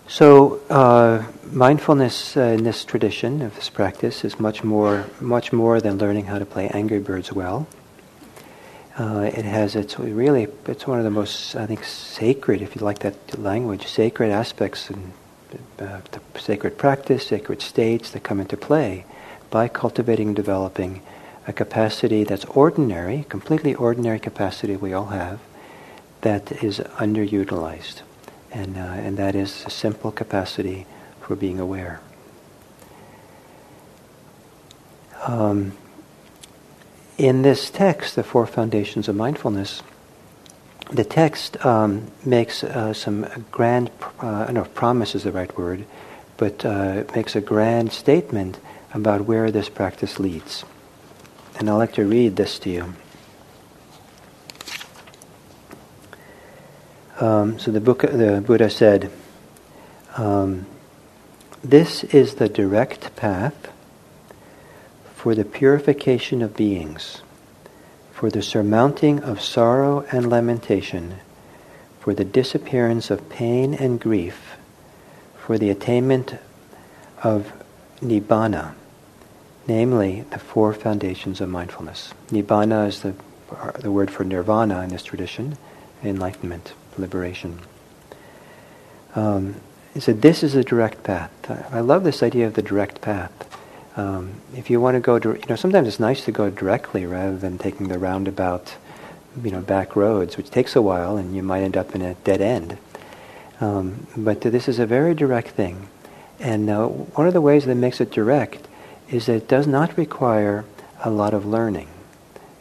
So, 0.08 0.60
uh, 0.70 1.24
mindfulness 1.52 2.36
uh, 2.36 2.40
in 2.40 2.64
this 2.64 2.84
tradition 2.84 3.42
of 3.42 3.54
this 3.54 3.68
practice 3.68 4.24
is 4.24 4.40
much 4.40 4.64
more, 4.64 5.04
much 5.20 5.52
more 5.52 5.80
than 5.80 5.98
learning 5.98 6.24
how 6.24 6.38
to 6.38 6.46
play 6.46 6.68
Angry 6.68 6.98
Birds 6.98 7.32
well. 7.32 7.68
Uh, 8.98 9.30
it 9.32 9.44
has 9.44 9.76
its 9.76 9.98
really, 9.98 10.48
it's 10.66 10.86
one 10.86 10.98
of 10.98 11.04
the 11.04 11.10
most, 11.10 11.54
I 11.54 11.66
think, 11.66 11.84
sacred, 11.84 12.62
if 12.62 12.74
you 12.74 12.80
like 12.80 13.00
that 13.00 13.38
language, 13.38 13.86
sacred 13.86 14.30
aspects 14.30 14.90
and 14.90 15.12
uh, 15.78 16.00
the 16.10 16.40
sacred 16.40 16.76
practice, 16.76 17.26
sacred 17.26 17.62
states 17.62 18.10
that 18.10 18.24
come 18.24 18.40
into 18.40 18.56
play 18.56 19.04
by 19.50 19.68
cultivating 19.68 20.28
and 20.28 20.36
developing 20.36 21.02
a 21.46 21.52
capacity 21.52 22.24
that's 22.24 22.44
ordinary, 22.46 23.24
completely 23.28 23.74
ordinary 23.74 24.18
capacity 24.18 24.74
we 24.74 24.92
all 24.92 25.06
have, 25.06 25.38
that 26.22 26.62
is 26.62 26.78
underutilized. 26.78 28.02
And, 28.50 28.76
uh, 28.76 28.80
and 28.80 29.16
that 29.18 29.34
is 29.34 29.64
a 29.66 29.70
simple 29.70 30.10
capacity 30.10 30.86
for 31.20 31.36
being 31.36 31.60
aware. 31.60 32.00
Um, 35.26 35.72
in 37.18 37.42
this 37.42 37.70
text, 37.70 38.14
The 38.14 38.22
Four 38.22 38.46
Foundations 38.46 39.08
of 39.08 39.16
Mindfulness, 39.16 39.82
the 40.90 41.04
text 41.04 41.64
um, 41.66 42.10
makes 42.24 42.64
uh, 42.64 42.94
some 42.94 43.26
grand, 43.50 43.90
uh, 44.22 44.26
I 44.28 44.44
don't 44.46 44.54
know 44.54 44.62
if 44.62 44.74
promise 44.74 45.14
is 45.14 45.24
the 45.24 45.32
right 45.32 45.54
word, 45.58 45.84
but 46.36 46.64
uh, 46.64 47.04
makes 47.14 47.36
a 47.36 47.40
grand 47.40 47.92
statement 47.92 48.58
about 48.94 49.22
where 49.22 49.50
this 49.50 49.68
practice 49.68 50.18
leads. 50.18 50.64
And 51.58 51.68
I'd 51.68 51.74
like 51.74 51.92
to 51.94 52.04
read 52.04 52.36
this 52.36 52.58
to 52.60 52.70
you. 52.70 52.94
Um, 57.20 57.58
so 57.58 57.70
the, 57.70 57.80
book, 57.80 58.02
the 58.02 58.42
Buddha 58.46 58.70
said, 58.70 59.10
um, 60.16 60.66
This 61.62 62.04
is 62.04 62.36
the 62.36 62.48
direct 62.48 63.14
path 63.16 63.72
for 65.14 65.34
the 65.34 65.44
purification 65.44 66.42
of 66.42 66.56
beings 66.56 67.22
for 68.18 68.30
the 68.30 68.42
surmounting 68.42 69.22
of 69.22 69.40
sorrow 69.40 70.04
and 70.10 70.28
lamentation, 70.28 71.14
for 72.00 72.12
the 72.12 72.24
disappearance 72.24 73.12
of 73.12 73.28
pain 73.28 73.72
and 73.72 74.00
grief, 74.00 74.56
for 75.36 75.56
the 75.56 75.70
attainment 75.70 76.34
of 77.22 77.52
nibbana, 78.00 78.74
namely 79.68 80.22
the 80.30 80.38
four 80.40 80.74
foundations 80.74 81.40
of 81.40 81.48
mindfulness. 81.48 82.12
Nibbana 82.26 82.88
is 82.88 83.02
the, 83.02 83.14
the 83.78 83.92
word 83.92 84.10
for 84.10 84.24
nirvana 84.24 84.80
in 84.80 84.88
this 84.88 85.04
tradition, 85.04 85.56
enlightenment, 86.02 86.72
liberation. 86.98 87.60
Um, 89.14 89.56
he 89.94 90.00
said, 90.00 90.22
This 90.22 90.42
is 90.42 90.54
a 90.54 90.62
direct 90.62 91.02
path. 91.02 91.30
I 91.72 91.80
love 91.80 92.04
this 92.04 92.22
idea 92.22 92.46
of 92.46 92.54
the 92.54 92.62
direct 92.62 93.00
path. 93.00 93.32
Um, 93.96 94.40
if 94.54 94.70
you 94.70 94.80
want 94.80 94.94
to 94.94 95.00
go, 95.00 95.16
you 95.16 95.42
know, 95.48 95.56
sometimes 95.56 95.88
it's 95.88 95.98
nice 95.98 96.24
to 96.26 96.32
go 96.32 96.50
directly 96.50 97.04
rather 97.04 97.36
than 97.36 97.58
taking 97.58 97.88
the 97.88 97.98
roundabout, 97.98 98.76
you 99.42 99.50
know, 99.50 99.60
back 99.60 99.96
roads, 99.96 100.36
which 100.36 100.50
takes 100.50 100.76
a 100.76 100.82
while, 100.82 101.16
and 101.16 101.34
you 101.34 101.42
might 101.42 101.62
end 101.62 101.76
up 101.76 101.94
in 101.94 102.02
a 102.02 102.14
dead 102.14 102.40
end. 102.40 102.78
Um, 103.60 104.06
but 104.16 104.42
this 104.42 104.68
is 104.68 104.78
a 104.78 104.86
very 104.86 105.14
direct 105.14 105.48
thing, 105.48 105.88
and 106.38 106.70
uh, 106.70 106.86
one 106.86 107.26
of 107.26 107.32
the 107.32 107.40
ways 107.40 107.64
that 107.64 107.74
makes 107.74 108.00
it 108.00 108.12
direct 108.12 108.68
is 109.10 109.26
that 109.26 109.34
it 109.34 109.48
does 109.48 109.66
not 109.66 109.96
require 109.96 110.64
a 111.02 111.10
lot 111.10 111.34
of 111.34 111.44
learning. 111.44 111.88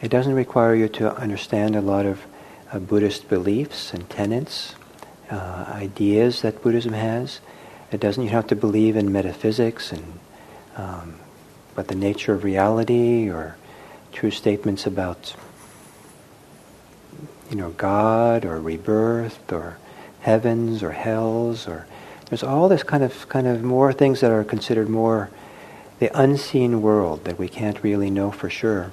It 0.01 0.09
doesn't 0.09 0.33
require 0.33 0.73
you 0.73 0.87
to 0.89 1.15
understand 1.15 1.75
a 1.75 1.81
lot 1.81 2.07
of 2.07 2.25
uh, 2.71 2.79
Buddhist 2.79 3.29
beliefs 3.29 3.93
and 3.93 4.09
tenets, 4.09 4.75
uh, 5.29 5.65
ideas 5.69 6.41
that 6.41 6.61
Buddhism 6.61 6.93
has. 6.93 7.39
It 7.91 7.99
doesn't. 7.99 8.23
You 8.23 8.29
have 8.29 8.47
to 8.47 8.55
believe 8.55 8.95
in 8.95 9.11
metaphysics 9.11 9.91
and 9.91 10.19
um, 10.75 11.19
about 11.73 11.87
the 11.87 11.95
nature 11.95 12.33
of 12.33 12.43
reality 12.43 13.29
or 13.29 13.55
true 14.11 14.31
statements 14.31 14.85
about 14.85 15.35
you 17.49 17.55
know 17.55 17.69
God 17.71 18.45
or 18.45 18.59
rebirth 18.59 19.51
or 19.51 19.77
heavens 20.21 20.83
or 20.83 20.91
hells 20.91 21.67
or 21.67 21.85
there's 22.29 22.43
all 22.43 22.67
this 22.67 22.83
kind 22.83 23.03
of 23.03 23.29
kind 23.29 23.47
of 23.47 23.63
more 23.63 23.93
things 23.93 24.21
that 24.21 24.31
are 24.31 24.43
considered 24.43 24.89
more 24.89 25.29
the 25.99 26.09
unseen 26.19 26.81
world 26.81 27.23
that 27.25 27.39
we 27.39 27.47
can't 27.47 27.81
really 27.83 28.09
know 28.09 28.31
for 28.31 28.49
sure 28.49 28.91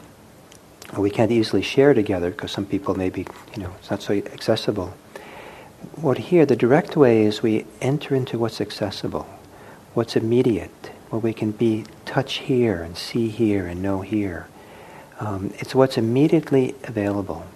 we 0.96 1.10
can't 1.10 1.32
easily 1.32 1.62
share 1.62 1.94
together 1.94 2.30
because 2.30 2.52
some 2.52 2.66
people 2.66 2.94
may 2.94 3.10
be, 3.10 3.26
you 3.54 3.62
know 3.62 3.72
it's 3.78 3.90
not 3.90 4.02
so 4.02 4.14
accessible 4.14 4.94
what 5.96 6.16
here 6.16 6.46
the 6.46 6.56
direct 6.56 6.96
way 6.96 7.24
is 7.24 7.42
we 7.42 7.66
enter 7.80 8.14
into 8.14 8.38
what's 8.38 8.60
accessible 8.60 9.26
what's 9.94 10.16
immediate 10.16 10.90
where 11.14 11.20
we 11.20 11.32
can 11.32 11.52
be 11.52 11.84
touch 12.04 12.38
here 12.38 12.82
and 12.82 12.96
see 12.96 13.28
here 13.28 13.68
and 13.68 13.80
know 13.80 14.00
here. 14.00 14.48
Um, 15.20 15.54
it's 15.58 15.72
what's 15.72 15.96
immediately 15.96 16.74
available. 16.82 17.46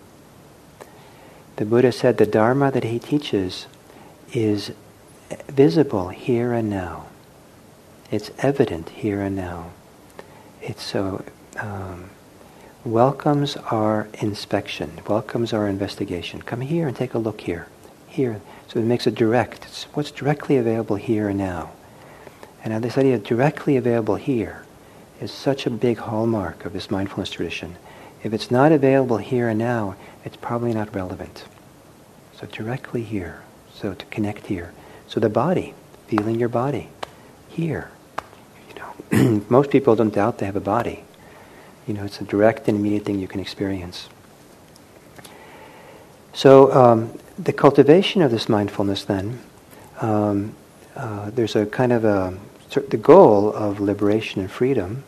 The 1.57 1.65
Buddha 1.65 1.91
said 1.91 2.19
the 2.19 2.27
Dharma 2.27 2.71
that 2.71 2.85
he 2.85 3.01
teaches 3.01 3.67
is 4.33 4.71
visible 5.49 6.11
here 6.11 6.53
and 6.53 6.71
now. 6.71 7.07
It's 8.13 8.31
evident 8.39 8.91
here 8.91 9.23
and 9.23 9.35
now. 9.35 9.73
It's 10.63 10.85
so 10.85 11.25
um, 11.59 12.11
welcomes 12.89 13.57
our 13.71 14.09
inspection, 14.15 14.91
welcomes 15.07 15.53
our 15.53 15.69
investigation. 15.69 16.41
Come 16.41 16.63
here 16.63 16.89
and 16.89 16.97
take 16.97 17.13
a 17.13 17.19
look 17.19 17.43
here. 17.43 17.67
Here. 18.07 18.41
So 18.67 18.79
it 18.79 18.85
makes 18.85 19.07
it 19.07 19.15
direct. 19.15 19.65
It's 19.67 19.85
what's 19.93 20.11
directly 20.11 20.57
available 20.57 20.97
here 20.97 21.29
and 21.29 21.39
now. 21.39 21.73
And 22.65 22.73
now 22.73 22.81
this 22.81 22.97
idea 22.97 23.17
of 23.17 23.25
directly 23.25 23.77
available 23.77 24.17
here 24.17 24.65
is 25.21 25.31
such 25.31 25.67
a 25.67 25.71
big 25.71 25.99
hallmark 25.99 26.65
of 26.65 26.73
this 26.73 26.91
mindfulness 26.91 27.31
tradition. 27.31 27.77
If 28.23 28.33
it's 28.33 28.51
not 28.51 28.73
available 28.73 29.19
here 29.19 29.49
and 29.49 29.59
now, 29.59 29.95
it's 30.25 30.37
probably 30.37 30.73
not 30.73 30.95
relevant. 30.95 31.45
So 32.35 32.47
directly 32.47 33.03
here. 33.03 33.43
So 33.75 33.93
to 33.95 34.07
connect 34.07 34.47
here. 34.47 34.73
So 35.07 35.21
the 35.21 35.29
body, 35.29 35.75
feeling 36.07 36.39
your 36.39 36.49
body, 36.49 36.89
here. 37.49 37.91
You 38.69 38.81
know, 38.81 39.45
most 39.49 39.71
people 39.71 39.95
don't 39.95 40.15
doubt 40.15 40.39
they 40.39 40.47
have 40.47 40.57
a 40.57 40.61
body. 40.61 41.05
You 41.89 41.95
know, 41.95 42.05
it's 42.05 42.21
a 42.21 42.25
direct 42.25 42.69
and 42.69 42.79
immediate 42.79 43.07
thing 43.07 43.19
you 43.19 43.27
can 43.27 43.41
experience. 43.41 44.09
So 46.35 46.73
um, 46.73 47.19
the 47.39 47.53
cultivation 47.53 48.21
of 48.23 48.31
this 48.31 48.49
mindfulness, 48.49 49.05
then, 49.05 49.41
um, 50.01 50.55
uh, 50.95 51.31
there's 51.31 51.57
a 51.57 51.65
kind 51.65 51.93
of 51.93 52.05
a 52.05 52.39
the 52.91 52.99
goal 52.99 53.51
of 53.53 53.81
liberation 53.81 54.43
and 54.43 54.51
freedom, 54.51 55.03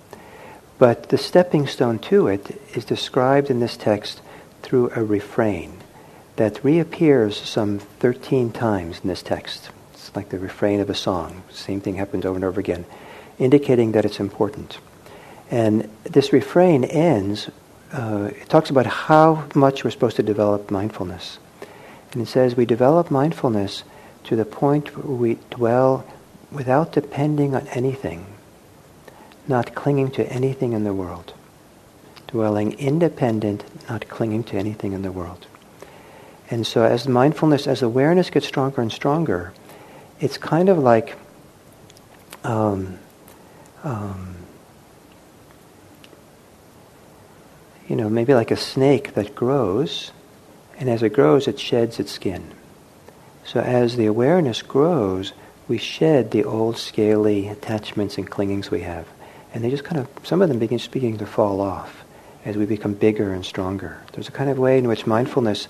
but 0.79 1.11
the 1.11 1.19
stepping 1.19 1.67
stone 1.67 1.99
to 1.99 2.27
it 2.27 2.59
is 2.75 2.87
described 2.87 3.51
in 3.51 3.61
this 3.61 3.77
text 3.77 4.23
through 4.63 4.91
a 4.97 5.05
refrain 5.05 5.77
that 6.37 6.65
reappears 6.65 7.37
some 7.37 7.79
13 7.79 8.51
times 8.51 9.01
in 9.03 9.09
this 9.09 9.23
text. 9.23 9.69
It's 9.93 10.17
like 10.17 10.31
the 10.31 10.39
refrain 10.39 10.81
of 10.81 10.89
a 10.89 10.95
song. 10.95 11.43
Same 11.51 11.83
thing 11.83 11.97
happens 11.97 12.25
over 12.25 12.37
and 12.37 12.45
over 12.45 12.59
again, 12.59 12.87
indicating 13.39 13.93
that 13.93 14.07
it's 14.07 14.21
important. 14.21 14.79
And 15.51 15.91
this 16.05 16.33
refrain 16.33 16.85
ends, 16.85 17.51
uh, 17.93 18.31
it 18.31 18.49
talks 18.49 18.71
about 18.71 18.87
how 18.87 19.49
much 19.55 19.85
we're 19.85 19.91
supposed 19.91 20.17
to 20.17 20.23
develop 20.23 20.71
mindfulness. 20.71 21.39
And 22.13 22.23
it 22.23 22.27
says, 22.27 22.57
we 22.57 22.65
develop 22.65 23.11
mindfulness 23.11 23.83
to 24.25 24.37
the 24.37 24.45
point 24.45 24.97
where 24.97 25.17
we 25.17 25.39
dwell 25.51 26.07
without 26.53 26.93
depending 26.93 27.55
on 27.55 27.67
anything, 27.69 28.27
not 29.49 29.75
clinging 29.75 30.11
to 30.13 30.33
anything 30.33 30.73
in 30.73 30.85
the 30.85 30.95
world, 30.95 31.35
dwelling 32.29 32.73
independent, 32.75 33.65
not 33.89 34.09
clinging 34.09 34.45
to 34.45 34.57
anything 34.57 34.93
in 34.93 35.03
the 35.03 35.13
world. 35.13 35.47
And 36.51 36.67
so, 36.67 36.83
as 36.83 37.07
mindfulness, 37.07 37.69
as 37.69 37.81
awareness 37.81 38.29
gets 38.29 38.47
stronger 38.47 38.83
and 38.83 38.91
stronger, 38.91 39.53
it's 40.19 40.37
kind 40.37 40.69
of 40.69 40.79
like 40.79 41.17
um, 42.43 42.99
um, 43.85 44.35
you 47.91 47.97
know, 47.97 48.09
maybe 48.09 48.35
like 48.35 48.53
a 48.53 48.57
snake 48.57 49.15
that 49.15 49.35
grows, 49.35 50.13
and 50.79 50.89
as 50.89 51.03
it 51.03 51.13
grows, 51.13 51.49
it 51.49 51.59
sheds 51.59 51.99
its 51.99 52.13
skin. 52.13 52.53
So, 53.45 53.59
as 53.59 53.97
the 53.97 54.07
awareness 54.07 54.63
grows, 54.63 55.33
we 55.67 55.77
shed 55.77 56.31
the 56.31 56.45
old 56.45 56.79
scaly 56.79 57.49
attachments 57.49 58.17
and 58.17 58.31
clingings 58.31 58.71
we 58.71 58.83
have. 58.83 59.09
And 59.53 59.65
they 59.65 59.71
just 59.71 59.83
kind 59.83 60.01
of, 60.01 60.09
some 60.23 60.41
of 60.41 60.49
them 60.49 60.61
begin 60.61 60.79
beginning 60.93 61.19
to 61.19 61.27
fall 61.27 61.61
off 61.61 62.05
as 62.45 62.57
we 62.57 62.65
become 62.65 62.95
bigger 62.95 63.33
and 63.33 63.45
stronger. 63.45 64.01
There's 64.13 64.29
a 64.29 64.33
kind 64.33 64.51
of 64.51 64.59
way 64.61 64.79
in 64.79 64.87
which 64.87 65.05
mindfulness 65.05 65.67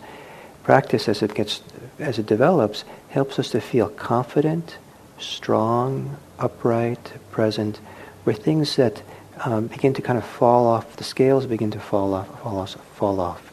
practice 0.63 1.09
as 1.09 1.23
it 1.23 1.35
gets, 1.35 1.63
as 1.99 2.19
it 2.19 2.27
develops, 2.27 2.85
helps 3.09 3.39
us 3.39 3.51
to 3.53 3.63
feel 3.63 3.89
confident, 3.89 4.77
strong, 5.19 6.19
upright, 6.39 7.15
present, 7.31 7.81
where 8.25 8.37
things 8.37 8.77
that 8.77 9.03
um, 9.45 9.67
begin 9.67 9.95
to 9.95 10.03
kind 10.03 10.19
of 10.19 10.25
fall 10.25 10.67
off, 10.67 10.97
the 10.97 11.05
scales 11.05 11.47
begin 11.47 11.71
to 11.73 11.81
fall 11.81 12.15
off, 12.15 12.41
fall 12.43 12.59
off, 12.59 12.75
fall 12.95 13.21
off. 13.21 13.53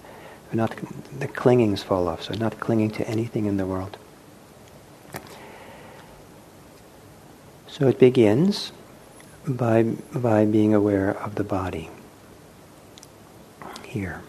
not, 0.53 0.75
the 1.19 1.27
clingings 1.27 1.83
fall 1.83 2.07
off, 2.07 2.23
so 2.23 2.33
not 2.33 2.59
clinging 2.59 2.91
to 2.91 3.07
anything 3.07 3.45
in 3.45 3.57
the 3.57 3.65
world. 3.65 3.97
So 7.67 7.87
it 7.87 7.99
begins 7.99 8.71
by, 9.47 9.83
by 9.83 10.45
being 10.45 10.73
aware 10.73 11.11
of 11.11 11.35
the 11.35 11.43
body 11.43 11.89
here. 13.83 14.21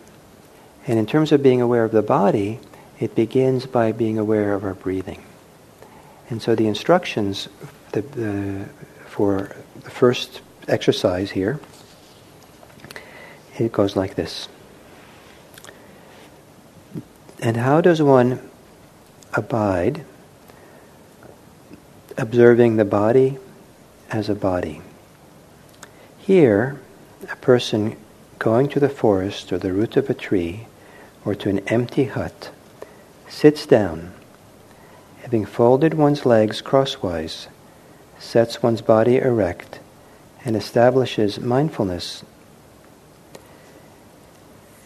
And 0.86 0.98
in 0.98 1.06
terms 1.06 1.32
of 1.32 1.42
being 1.42 1.60
aware 1.60 1.84
of 1.84 1.92
the 1.92 2.02
body, 2.02 2.60
it 3.00 3.14
begins 3.14 3.66
by 3.66 3.92
being 3.92 4.18
aware 4.18 4.54
of 4.54 4.64
our 4.64 4.74
breathing. 4.74 5.24
And 6.30 6.42
so 6.42 6.54
the 6.54 6.66
instructions 6.66 7.48
the, 7.92 8.02
the, 8.02 8.68
for 9.06 9.56
the 9.82 9.90
first 9.90 10.42
exercise 10.68 11.33
here, 11.33 11.61
it 13.59 13.72
goes 13.72 13.96
like 13.96 14.14
this. 14.14 14.48
And 17.40 17.57
how 17.57 17.81
does 17.81 18.02
one 18.02 18.40
abide 19.33 20.04
observing 22.16 22.76
the 22.76 22.85
body 22.85 23.38
as 24.11 24.28
a 24.28 24.35
body? 24.35 24.83
Here, 26.18 26.81
a 27.31 27.37
person 27.37 27.96
going 28.38 28.68
to 28.68 28.81
the 28.81 28.88
forest 28.88 29.52
or 29.52 29.59
the 29.59 29.72
root 29.72 29.96
of 29.96 30.11
a 30.11 30.14
tree 30.14 30.66
or 31.24 31.35
to 31.35 31.48
an 31.48 31.61
empty 31.68 32.04
hut 32.04 32.50
sits 33.28 33.66
down, 33.66 34.12
having 35.22 35.44
folded 35.44 35.94
one's 35.94 36.24
legs 36.24 36.61
crosswise, 36.61 37.48
sets 38.18 38.62
one's 38.62 38.83
body 38.83 39.18
erect, 39.18 39.81
and 40.44 40.57
establishes 40.57 41.40
mindfulness. 41.40 42.24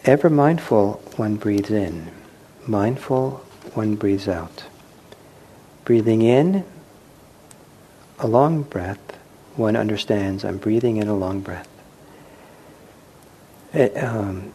Ever 0.05 0.29
mindful, 0.29 1.01
one 1.15 1.35
breathes 1.35 1.71
in. 1.71 2.11
Mindful, 2.67 3.43
one 3.73 3.95
breathes 3.95 4.27
out. 4.27 4.65
Breathing 5.85 6.21
in, 6.21 6.65
a 8.19 8.27
long 8.27 8.63
breath, 8.63 9.17
one 9.55 9.75
understands 9.75 10.43
I'm 10.43 10.57
breathing 10.57 10.97
in 10.97 11.07
a 11.07 11.15
long 11.15 11.41
breath. 11.41 11.67
It, 13.73 13.93
eh, 13.95 14.05
um, 14.05 14.53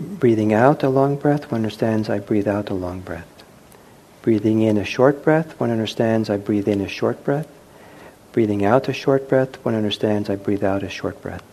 breathing 0.00 0.52
out 0.52 0.82
a 0.82 0.88
long 0.88 1.16
breath, 1.16 1.50
one 1.50 1.60
understands 1.60 2.08
I 2.08 2.18
breathe 2.18 2.48
out 2.48 2.70
a 2.70 2.74
long 2.74 3.00
breath. 3.00 3.28
Breathing 4.22 4.62
in 4.62 4.78
a 4.78 4.84
short 4.84 5.22
breath, 5.22 5.58
one 5.60 5.70
understands 5.70 6.30
I 6.30 6.38
breathe 6.38 6.68
in 6.68 6.80
a 6.80 6.88
short 6.88 7.22
breath. 7.24 7.48
Breathing 8.34 8.64
out 8.64 8.88
a 8.88 8.92
short 8.92 9.28
breath, 9.28 9.64
one 9.64 9.76
understands 9.76 10.28
I 10.28 10.34
breathe 10.34 10.64
out 10.64 10.82
a 10.82 10.88
short 10.88 11.22
breath. 11.22 11.44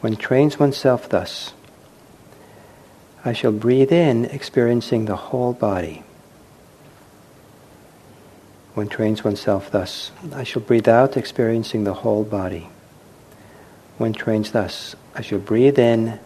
One 0.00 0.14
trains 0.14 0.60
oneself 0.60 1.08
thus. 1.08 1.54
I 3.24 3.32
shall 3.32 3.50
breathe 3.50 3.90
in, 3.90 4.26
experiencing 4.26 5.06
the 5.06 5.16
whole 5.16 5.52
body. 5.52 6.04
One 8.74 8.86
trains 8.86 9.24
oneself 9.24 9.72
thus. 9.72 10.12
I 10.32 10.44
shall 10.44 10.62
breathe 10.62 10.86
out, 10.86 11.16
experiencing 11.16 11.82
the 11.82 11.94
whole 11.94 12.22
body. 12.22 12.68
One 13.98 14.12
trains 14.12 14.52
thus. 14.52 14.94
I 15.16 15.20
shall 15.20 15.40
breathe 15.40 15.80
in, 15.80 16.20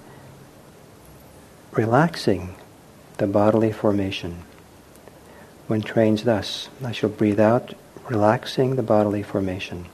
relaxing 1.73 2.57
the 3.17 3.27
bodily 3.27 3.73
formation. 3.73 4.43
One 5.67 5.81
trains 5.81 6.25
thus. 6.25 6.69
I 6.85 6.93
shall 6.93 7.09
breathe 7.09 7.41
out, 7.41 7.73
relaxing 8.11 8.75
the 8.75 8.83
bodily 8.83 9.23
formation. 9.23 9.87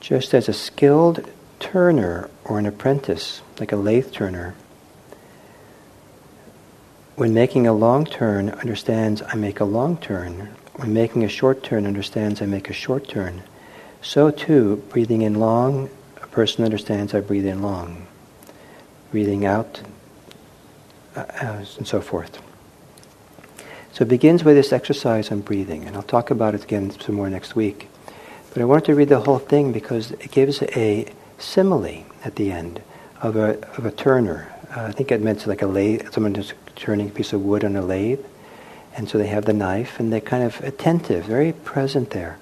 Just 0.00 0.32
as 0.32 0.48
a 0.48 0.52
skilled 0.52 1.28
turner 1.60 2.30
or 2.44 2.58
an 2.58 2.64
apprentice, 2.64 3.42
like 3.60 3.70
a 3.70 3.76
lathe 3.76 4.10
turner, 4.10 4.54
when 7.16 7.34
making 7.34 7.66
a 7.66 7.72
long 7.72 8.06
turn, 8.06 8.48
understands 8.50 9.22
I 9.22 9.34
make 9.34 9.60
a 9.60 9.64
long 9.64 9.98
turn. 9.98 10.48
When 10.76 10.92
making 10.92 11.22
a 11.22 11.28
short 11.28 11.62
turn, 11.62 11.86
understands 11.86 12.42
I 12.42 12.46
make 12.46 12.68
a 12.68 12.72
short 12.72 13.06
turn. 13.06 13.42
So 14.02 14.30
too, 14.30 14.82
breathing 14.88 15.22
in 15.22 15.34
long, 15.34 15.90
a 16.20 16.26
person 16.26 16.64
understands 16.64 17.14
I 17.14 17.20
breathe 17.20 17.46
in 17.46 17.62
long. 17.62 18.06
Breathing 19.12 19.44
out, 19.44 19.82
uh, 21.14 21.24
and 21.78 21.86
so 21.86 22.00
forth. 22.00 22.40
So 23.94 24.02
it 24.02 24.08
begins 24.08 24.42
with 24.42 24.56
this 24.56 24.72
exercise 24.72 25.30
on 25.30 25.42
breathing, 25.42 25.84
and 25.84 25.94
I'll 25.94 26.02
talk 26.02 26.32
about 26.32 26.56
it 26.56 26.64
again 26.64 26.90
some 26.98 27.14
more 27.14 27.30
next 27.30 27.54
week. 27.54 27.88
But 28.52 28.60
I 28.60 28.64
wanted 28.64 28.86
to 28.86 28.96
read 28.96 29.08
the 29.08 29.20
whole 29.20 29.38
thing 29.38 29.70
because 29.70 30.10
it 30.10 30.32
gives 30.32 30.60
a 30.62 31.06
simile 31.38 32.04
at 32.24 32.34
the 32.34 32.50
end 32.50 32.82
of 33.22 33.36
a, 33.36 33.56
of 33.76 33.86
a 33.86 33.92
turner. 33.92 34.52
Uh, 34.76 34.86
I 34.86 34.90
think 34.90 35.12
it 35.12 35.22
meant 35.22 35.46
like 35.46 35.62
a 35.62 35.68
lathe, 35.68 36.12
someone 36.12 36.34
just 36.34 36.54
turning 36.74 37.06
a 37.06 37.12
piece 37.12 37.32
of 37.32 37.42
wood 37.42 37.64
on 37.64 37.76
a 37.76 37.82
lathe. 37.82 38.18
And 38.96 39.08
so 39.08 39.16
they 39.16 39.28
have 39.28 39.44
the 39.44 39.52
knife 39.52 40.00
and 40.00 40.12
they're 40.12 40.20
kind 40.20 40.42
of 40.42 40.60
attentive, 40.62 41.26
very 41.26 41.52
present 41.52 42.10
there. 42.10 42.36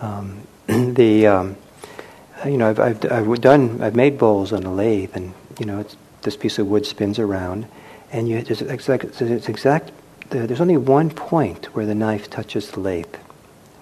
Um, 0.00 0.46
the, 0.66 1.26
um, 1.26 1.56
you 2.44 2.56
know, 2.56 2.70
I've, 2.70 2.78
I've, 2.78 3.10
I've, 3.10 3.40
done, 3.40 3.82
I've 3.82 3.96
made 3.96 4.16
bowls 4.16 4.52
on 4.52 4.62
a 4.62 4.72
lathe 4.72 5.16
and, 5.16 5.34
you 5.58 5.66
know, 5.66 5.84
this 6.22 6.36
piece 6.36 6.60
of 6.60 6.68
wood 6.68 6.86
spins 6.86 7.18
around 7.18 7.66
and 8.12 8.28
you, 8.28 8.36
it's 8.36 8.62
exact, 8.62 9.20
it's 9.20 9.48
exact, 9.48 9.90
there's 10.30 10.60
only 10.60 10.76
one 10.76 11.10
point 11.10 11.66
where 11.74 11.86
the 11.86 11.94
knife 11.94 12.30
touches 12.30 12.70
the 12.70 12.80
lathe, 12.80 13.14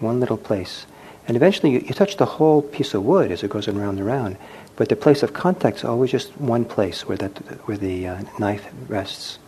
one 0.01 0.21
little 0.21 0.37
place. 0.37 0.87
And 1.27 1.37
eventually 1.37 1.73
you, 1.73 1.79
you 1.81 1.95
touch 1.95 2.17
the 2.17 2.27
whole 2.27 2.63
piece 2.63 2.95
of 2.95 3.05
wood 3.05 3.31
as 3.31 3.43
it 3.43 3.51
goes 3.51 3.69
around 3.69 3.99
and 3.99 4.01
around. 4.01 4.37
But 4.77 4.89
the 4.89 4.97
place 4.97 5.23
of 5.23 5.33
contact 5.33 5.79
is 5.79 5.85
always 5.85 6.11
just 6.11 6.37
one 6.41 6.65
place 6.65 7.07
where, 7.07 7.19
that, 7.19 7.39
where 7.67 7.77
the 7.77 8.09
uh, 8.09 8.23
knife 8.39 8.67
rests. 8.89 9.39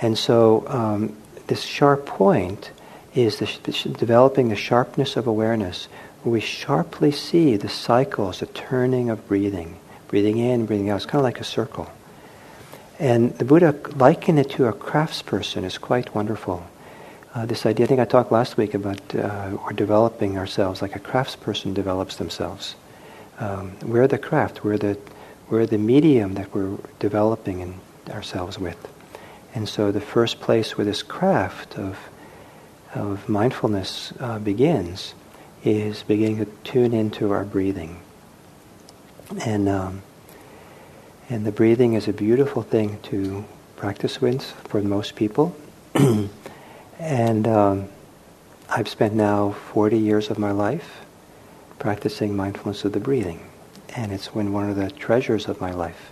And 0.00 0.18
so 0.18 0.64
um, 0.66 1.16
this 1.46 1.62
sharp 1.62 2.06
point 2.06 2.70
is 3.14 3.38
the, 3.38 3.46
developing 3.98 4.48
the 4.48 4.56
sharpness 4.56 5.16
of 5.16 5.26
awareness, 5.26 5.88
we 6.24 6.40
sharply 6.40 7.12
see 7.12 7.56
the 7.56 7.68
cycles, 7.68 8.40
the 8.40 8.46
turning 8.46 9.10
of 9.10 9.26
breathing, 9.26 9.78
breathing 10.08 10.38
in, 10.38 10.66
breathing 10.66 10.90
out. 10.90 10.96
It's 10.96 11.06
kind 11.06 11.20
of 11.20 11.24
like 11.24 11.40
a 11.40 11.44
circle. 11.44 11.90
And 13.00 13.32
the 13.38 13.46
Buddha 13.46 13.74
likened 13.96 14.38
it 14.38 14.50
to 14.50 14.66
a 14.66 14.74
craftsperson 14.74 15.64
is 15.64 15.78
quite 15.78 16.14
wonderful. 16.14 16.66
Uh, 17.34 17.46
this 17.46 17.64
idea, 17.64 17.86
I 17.86 17.88
think 17.88 17.98
I 17.98 18.04
talked 18.04 18.30
last 18.30 18.58
week 18.58 18.74
about 18.74 19.14
uh, 19.14 19.56
we're 19.64 19.72
developing 19.72 20.36
ourselves 20.36 20.82
like 20.82 20.94
a 20.94 20.98
craftsperson 20.98 21.72
develops 21.72 22.16
themselves. 22.16 22.74
Um, 23.38 23.74
we're 23.80 24.06
the 24.06 24.18
craft, 24.18 24.64
we're 24.64 24.76
the, 24.76 24.98
we're 25.48 25.64
the 25.64 25.78
medium 25.78 26.34
that 26.34 26.54
we're 26.54 26.76
developing 26.98 27.60
in 27.60 27.80
ourselves 28.10 28.58
with. 28.58 28.76
And 29.54 29.66
so 29.66 29.90
the 29.90 30.02
first 30.02 30.38
place 30.40 30.76
where 30.76 30.84
this 30.84 31.02
craft 31.02 31.78
of, 31.78 31.96
of 32.94 33.26
mindfulness 33.30 34.12
uh, 34.20 34.38
begins 34.40 35.14
is 35.64 36.02
beginning 36.02 36.44
to 36.44 36.52
tune 36.64 36.92
into 36.92 37.32
our 37.32 37.44
breathing. 37.44 37.98
And, 39.46 39.70
um, 39.70 40.02
and 41.30 41.46
the 41.46 41.52
breathing 41.52 41.94
is 41.94 42.08
a 42.08 42.12
beautiful 42.12 42.62
thing 42.62 42.98
to 43.04 43.44
practice 43.76 44.20
with 44.20 44.42
for 44.42 44.82
most 44.82 45.14
people. 45.14 45.54
and 46.98 47.46
um, 47.46 47.88
I've 48.68 48.88
spent 48.88 49.14
now 49.14 49.52
40 49.52 49.96
years 49.96 50.28
of 50.28 50.38
my 50.40 50.50
life 50.50 51.02
practicing 51.78 52.36
mindfulness 52.36 52.84
of 52.84 52.92
the 52.92 53.00
breathing. 53.00 53.46
And 53.94 54.10
it's 54.12 54.28
been 54.28 54.52
one 54.52 54.68
of 54.68 54.74
the 54.74 54.90
treasures 54.90 55.46
of 55.46 55.60
my 55.60 55.70
life 55.70 56.10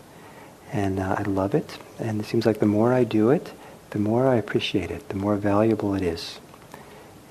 and 0.73 1.01
uh, 1.01 1.17
I 1.19 1.23
love 1.23 1.55
it. 1.55 1.79
And 1.99 2.21
it 2.21 2.27
seems 2.27 2.47
like 2.47 2.61
the 2.61 2.67
more 2.67 2.93
I 2.93 3.03
do 3.03 3.31
it, 3.31 3.53
the 3.91 3.99
more 3.99 4.29
I 4.29 4.37
appreciate 4.37 4.91
it, 4.93 5.09
the 5.09 5.17
more 5.17 5.37
valuable 5.37 5.95
it 5.95 6.03
is. 6.03 6.39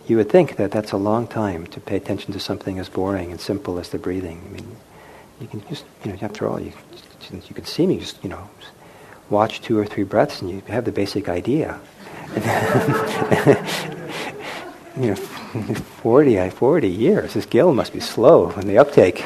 You 0.07 0.17
would 0.17 0.29
think 0.29 0.57
that 0.57 0.71
that's 0.71 0.91
a 0.91 0.97
long 0.97 1.27
time 1.27 1.67
to 1.67 1.79
pay 1.79 1.95
attention 1.95 2.33
to 2.33 2.39
something 2.39 2.79
as 2.79 2.89
boring 2.89 3.31
and 3.31 3.39
simple 3.39 3.79
as 3.79 3.89
the 3.89 3.97
breathing. 3.97 4.41
I 4.45 4.53
mean, 4.53 4.75
you 5.39 5.47
can 5.47 5.67
just, 5.69 5.85
you 6.03 6.11
know, 6.11 6.17
after 6.21 6.49
all, 6.49 6.59
you, 6.59 6.73
you 7.31 7.55
can 7.55 7.65
see 7.65 7.85
me 7.87 7.99
just, 7.99 8.23
you 8.23 8.29
know, 8.29 8.49
watch 9.29 9.61
two 9.61 9.77
or 9.77 9.85
three 9.85 10.03
breaths 10.03 10.41
and 10.41 10.49
you 10.49 10.61
have 10.67 10.85
the 10.85 10.91
basic 10.91 11.29
idea. 11.29 11.79
you 14.99 15.07
know, 15.07 15.15
40, 15.15 16.49
40 16.49 16.87
years, 16.87 17.33
this 17.33 17.45
Gil 17.45 17.73
must 17.73 17.93
be 17.93 17.99
slow 17.99 18.51
in 18.51 18.67
the 18.67 18.77
uptake. 18.77 19.25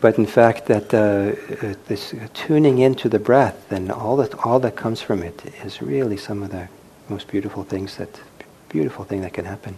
but 0.00 0.18
in 0.18 0.26
fact 0.26 0.66
that 0.66 0.92
uh, 0.94 1.32
uh, 1.66 1.74
this 1.86 2.14
tuning 2.34 2.78
into 2.78 3.08
the 3.08 3.18
breath 3.18 3.72
and 3.72 3.90
all 3.90 4.16
that 4.16 4.34
all 4.44 4.60
that 4.60 4.76
comes 4.76 5.00
from 5.00 5.22
it 5.22 5.44
is 5.64 5.82
really 5.82 6.16
some 6.16 6.42
of 6.42 6.50
the 6.50 6.68
most 7.08 7.28
beautiful 7.28 7.64
things 7.64 7.96
that 7.96 8.20
beautiful 8.68 9.04
thing 9.04 9.22
that 9.22 9.32
can 9.32 9.44
happen. 9.44 9.76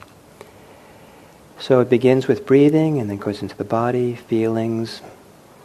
So 1.60 1.80
it 1.80 1.90
begins 1.90 2.28
with 2.28 2.46
breathing 2.46 3.00
and 3.00 3.10
then 3.10 3.16
goes 3.16 3.42
into 3.42 3.56
the 3.56 3.64
body, 3.64 4.14
feelings, 4.14 5.02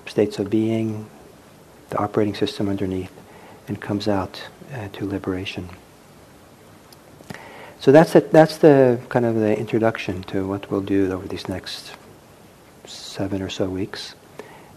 states 0.08 0.39
of 0.39 0.49
being, 0.49 1.08
the 1.89 1.97
operating 1.99 2.34
system 2.34 2.67
underneath, 2.67 3.12
and 3.67 3.79
comes 3.79 4.08
out 4.08 4.41
uh, 4.73 4.88
to 4.93 5.06
liberation. 5.06 5.69
So 7.79 7.91
that's 7.91 8.13
the, 8.13 8.21
that's 8.21 8.58
the 8.58 8.99
kind 9.10 9.25
of 9.25 9.36
the 9.36 9.58
introduction 9.58 10.23
to 10.23 10.47
what 10.47 10.71
we'll 10.71 10.82
do 10.82 11.12
over 11.12 11.27
these 11.27 11.47
next 11.47 11.93
seven 12.86 13.41
or 13.41 13.49
so 13.49 13.69
weeks. 13.69 14.15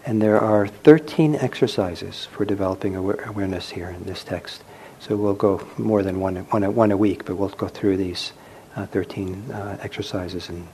And 0.05 0.21
there 0.21 0.39
are 0.39 0.69
13 0.69 1.37
exercises 1.37 2.27
for 2.27 2.45
developing 2.45 2.95
aware- 2.95 3.25
awareness 3.27 3.71
here 3.71 3.89
in 3.89 4.05
this 4.05 4.23
text. 4.23 4.63
So 5.01 5.17
we'll 5.17 5.35
go 5.35 5.67
more 5.79 6.03
than 6.03 6.21
one, 6.21 6.37
one, 6.51 6.75
one 6.75 6.91
a 6.91 6.97
week, 6.97 7.25
but 7.25 7.37
we'll 7.37 7.49
go 7.49 7.69
through 7.69 7.97
these 7.97 8.33
uh, 8.77 8.87
13 8.87 9.51
uh, 9.51 9.79
exercises 9.81 10.49
and 10.49 10.67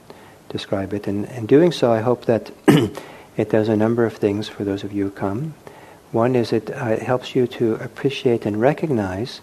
describe 0.53 0.93
it. 0.93 1.07
And 1.07 1.25
in 1.25 1.45
doing 1.45 1.73
so, 1.73 1.91
I 1.91 1.99
hope 1.99 2.25
that 2.25 2.51
it 3.35 3.49
does 3.49 3.67
a 3.67 3.75
number 3.75 4.05
of 4.05 4.15
things 4.15 4.47
for 4.47 4.63
those 4.63 4.85
of 4.85 4.93
you 4.93 5.05
who 5.05 5.11
come. 5.11 5.55
One 6.13 6.35
is 6.35 6.53
it, 6.53 6.69
uh, 6.69 6.85
it 6.85 7.01
helps 7.01 7.35
you 7.35 7.47
to 7.47 7.73
appreciate 7.75 8.45
and 8.45 8.61
recognize 8.61 9.41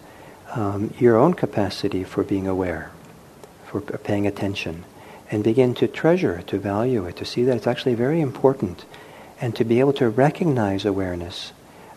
um, 0.55 0.93
your 0.97 1.17
own 1.17 1.33
capacity 1.33 2.03
for 2.03 2.23
being 2.23 2.47
aware, 2.47 2.91
for 3.65 3.81
paying 3.81 4.25
attention, 4.25 4.85
and 5.29 5.43
begin 5.43 5.75
to 5.75 5.87
treasure 5.87 6.35
it, 6.35 6.47
to 6.47 6.57
value 6.57 7.05
it, 7.05 7.17
to 7.17 7.25
see 7.25 7.43
that 7.43 7.57
it's 7.57 7.67
actually 7.67 7.95
very 7.95 8.21
important, 8.21 8.85
and 9.39 9.55
to 9.55 9.65
be 9.65 9.79
able 9.79 9.93
to 9.93 10.09
recognize 10.09 10.85
awareness 10.85 11.51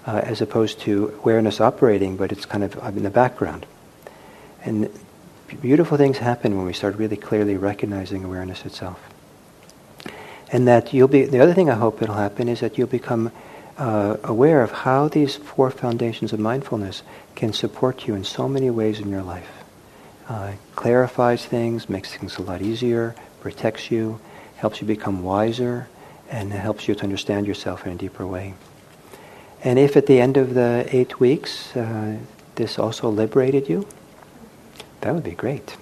uh, 0.06 0.20
as 0.24 0.40
opposed 0.40 0.80
to 0.80 1.14
awareness 1.20 1.60
operating, 1.60 2.16
but 2.16 2.32
it's 2.32 2.44
kind 2.44 2.64
of 2.64 2.76
in 2.96 3.04
the 3.04 3.10
background. 3.10 3.66
And 4.64 4.90
beautiful 5.60 5.96
things 5.96 6.18
happen 6.18 6.56
when 6.56 6.66
we 6.66 6.72
start 6.72 6.96
really 6.96 7.16
clearly 7.16 7.56
recognizing 7.56 8.24
awareness 8.24 8.64
itself. 8.64 9.00
And 10.52 10.68
that 10.68 10.92
you'll 10.92 11.08
be, 11.08 11.24
the 11.24 11.40
other 11.40 11.54
thing 11.54 11.70
I 11.70 11.74
hope 11.74 12.02
it'll 12.02 12.14
happen 12.14 12.48
is 12.48 12.60
that 12.60 12.78
you'll 12.78 12.86
become 12.86 13.32
uh, 13.76 14.16
aware 14.22 14.62
of 14.62 14.70
how 14.70 15.08
these 15.08 15.36
four 15.36 15.70
foundations 15.70 16.32
of 16.32 16.38
mindfulness 16.38 17.02
can 17.34 17.52
support 17.52 18.06
you 18.06 18.14
in 18.14 18.24
so 18.24 18.48
many 18.48 18.70
ways 18.70 19.00
in 19.00 19.08
your 19.08 19.22
life. 19.22 19.50
Uh, 20.28 20.52
clarifies 20.74 21.44
things, 21.44 21.88
makes 21.88 22.14
things 22.14 22.38
a 22.38 22.42
lot 22.42 22.62
easier, 22.62 23.14
protects 23.40 23.90
you, 23.90 24.20
helps 24.56 24.80
you 24.80 24.86
become 24.86 25.22
wiser, 25.22 25.88
and 26.30 26.52
helps 26.52 26.88
you 26.88 26.94
to 26.94 27.02
understand 27.02 27.46
yourself 27.46 27.86
in 27.86 27.92
a 27.92 27.96
deeper 27.96 28.26
way. 28.26 28.54
And 29.62 29.78
if 29.78 29.96
at 29.96 30.06
the 30.06 30.20
end 30.20 30.36
of 30.36 30.54
the 30.54 30.86
eight 30.90 31.20
weeks 31.20 31.74
uh, 31.76 32.16
this 32.54 32.78
also 32.78 33.08
liberated 33.08 33.68
you, 33.68 33.86
that 35.04 35.12
would 35.12 35.22
be 35.22 35.32
great. 35.32 35.76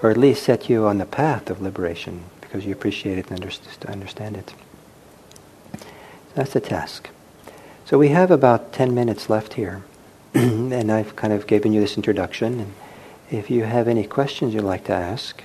or 0.00 0.10
at 0.10 0.16
least 0.16 0.44
set 0.44 0.70
you 0.70 0.86
on 0.86 0.98
the 0.98 1.04
path 1.04 1.50
of 1.50 1.60
liberation 1.60 2.22
because 2.40 2.64
you 2.64 2.70
appreciate 2.70 3.18
it 3.18 3.32
and 3.32 3.44
understand 3.88 4.36
it. 4.36 4.54
That's 6.36 6.52
the 6.52 6.60
task. 6.60 7.10
So 7.84 7.98
we 7.98 8.10
have 8.10 8.30
about 8.30 8.72
10 8.72 8.94
minutes 8.94 9.28
left 9.28 9.54
here. 9.54 9.82
and 10.34 10.92
I've 10.92 11.16
kind 11.16 11.32
of 11.32 11.48
given 11.48 11.72
you 11.72 11.80
this 11.80 11.96
introduction. 11.96 12.60
And 12.60 12.74
if 13.28 13.50
you 13.50 13.64
have 13.64 13.88
any 13.88 14.06
questions 14.06 14.54
you'd 14.54 14.62
like 14.62 14.84
to 14.84 14.92
ask 14.92 15.42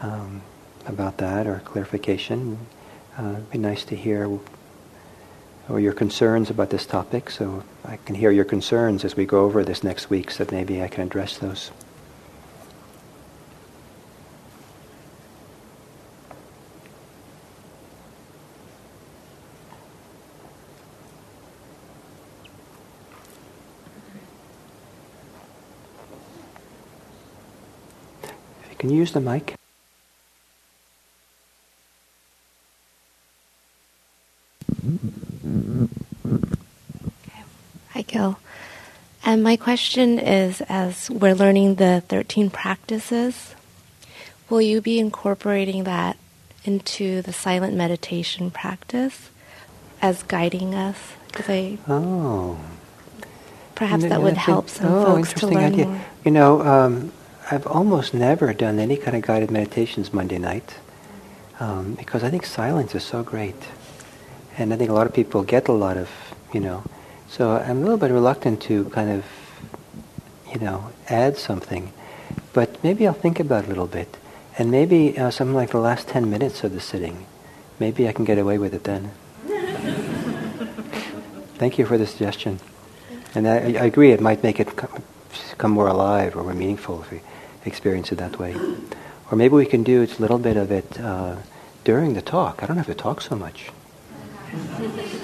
um, 0.00 0.40
about 0.86 1.18
that 1.18 1.46
or 1.46 1.60
clarification, 1.62 2.56
uh, 3.18 3.32
it'd 3.32 3.50
be 3.50 3.58
nice 3.58 3.84
to 3.84 3.96
hear 3.96 4.38
or 5.68 5.80
your 5.80 5.92
concerns 5.92 6.50
about 6.50 6.70
this 6.70 6.86
topic. 6.86 7.30
So 7.30 7.62
I 7.84 7.96
can 7.96 8.14
hear 8.14 8.30
your 8.30 8.44
concerns 8.44 9.04
as 9.04 9.16
we 9.16 9.26
go 9.26 9.44
over 9.44 9.64
this 9.64 9.84
next 9.84 10.10
week 10.10 10.30
so 10.30 10.46
maybe 10.50 10.82
I 10.82 10.88
can 10.88 11.04
address 11.04 11.38
those. 11.38 11.70
Can 28.78 28.90
you 28.90 28.96
use 28.98 29.12
the 29.12 29.20
mic? 29.20 29.57
And 39.38 39.44
my 39.44 39.56
question 39.56 40.18
is 40.18 40.62
as 40.62 41.08
we're 41.08 41.32
learning 41.32 41.76
the 41.76 42.02
13 42.08 42.50
practices, 42.50 43.54
will 44.50 44.60
you 44.60 44.80
be 44.80 44.98
incorporating 44.98 45.84
that 45.84 46.16
into 46.64 47.22
the 47.22 47.32
silent 47.32 47.72
meditation 47.76 48.50
practice 48.50 49.30
as 50.02 50.24
guiding 50.24 50.74
us? 50.74 50.98
Because 51.28 51.48
I. 51.48 51.78
Oh. 51.86 52.58
Perhaps 53.76 54.06
that 54.06 54.20
would 54.20 54.36
help 54.36 54.68
some 54.68 54.92
oh, 54.92 55.04
folks 55.04 55.32
to 55.34 55.46
learn 55.46 55.72
idea. 55.72 55.86
more. 55.86 56.00
You 56.24 56.32
know, 56.32 56.60
um, 56.62 57.12
I've 57.48 57.68
almost 57.68 58.12
never 58.12 58.52
done 58.52 58.80
any 58.80 58.96
kind 58.96 59.16
of 59.16 59.22
guided 59.22 59.52
meditations 59.52 60.12
Monday 60.12 60.38
night 60.38 60.78
um, 61.60 61.94
because 61.94 62.24
I 62.24 62.30
think 62.30 62.44
silence 62.44 62.92
is 62.92 63.04
so 63.04 63.22
great. 63.22 63.68
And 64.56 64.74
I 64.74 64.76
think 64.76 64.90
a 64.90 64.94
lot 64.94 65.06
of 65.06 65.14
people 65.14 65.44
get 65.44 65.68
a 65.68 65.72
lot 65.72 65.96
of, 65.96 66.10
you 66.52 66.58
know, 66.58 66.82
so 67.28 67.50
I'm 67.50 67.78
a 67.78 67.80
little 67.80 67.98
bit 67.98 68.10
reluctant 68.10 68.62
to 68.62 68.84
kind 68.86 69.10
of, 69.10 69.24
you 70.52 70.58
know, 70.60 70.90
add 71.08 71.36
something. 71.36 71.92
But 72.52 72.82
maybe 72.82 73.06
I'll 73.06 73.12
think 73.12 73.38
about 73.38 73.64
it 73.64 73.66
a 73.66 73.68
little 73.68 73.86
bit. 73.86 74.16
And 74.56 74.70
maybe 74.70 75.16
uh, 75.18 75.30
something 75.30 75.54
like 75.54 75.70
the 75.70 75.78
last 75.78 76.08
10 76.08 76.30
minutes 76.30 76.64
of 76.64 76.72
the 76.72 76.80
sitting, 76.80 77.26
maybe 77.78 78.08
I 78.08 78.12
can 78.12 78.24
get 78.24 78.38
away 78.38 78.58
with 78.58 78.74
it 78.74 78.84
then. 78.84 79.12
Thank 81.58 81.78
you 81.78 81.86
for 81.86 81.98
the 81.98 82.06
suggestion. 82.06 82.60
And 83.34 83.46
I, 83.46 83.56
I, 83.56 83.84
agree, 83.84 84.10
it 84.12 84.20
might 84.20 84.42
make 84.42 84.58
it 84.58 84.74
come, 84.76 85.70
more 85.70 85.86
alive 85.86 86.34
or 86.34 86.42
more 86.42 86.54
meaningful 86.54 87.02
if 87.02 87.10
we 87.10 87.20
experience 87.66 88.10
it 88.10 88.16
that 88.16 88.38
way. 88.38 88.56
Or 89.30 89.36
maybe 89.36 89.54
we 89.54 89.66
can 89.66 89.82
do 89.82 90.02
a 90.02 90.08
little 90.20 90.38
bit 90.38 90.56
of 90.56 90.72
it 90.72 90.98
uh, 90.98 91.36
during 91.84 92.14
the 92.14 92.22
talk. 92.22 92.62
I 92.62 92.66
don't 92.66 92.78
have 92.78 92.86
to 92.86 92.94
talk 92.94 93.20
so 93.20 93.36
much. 93.36 93.70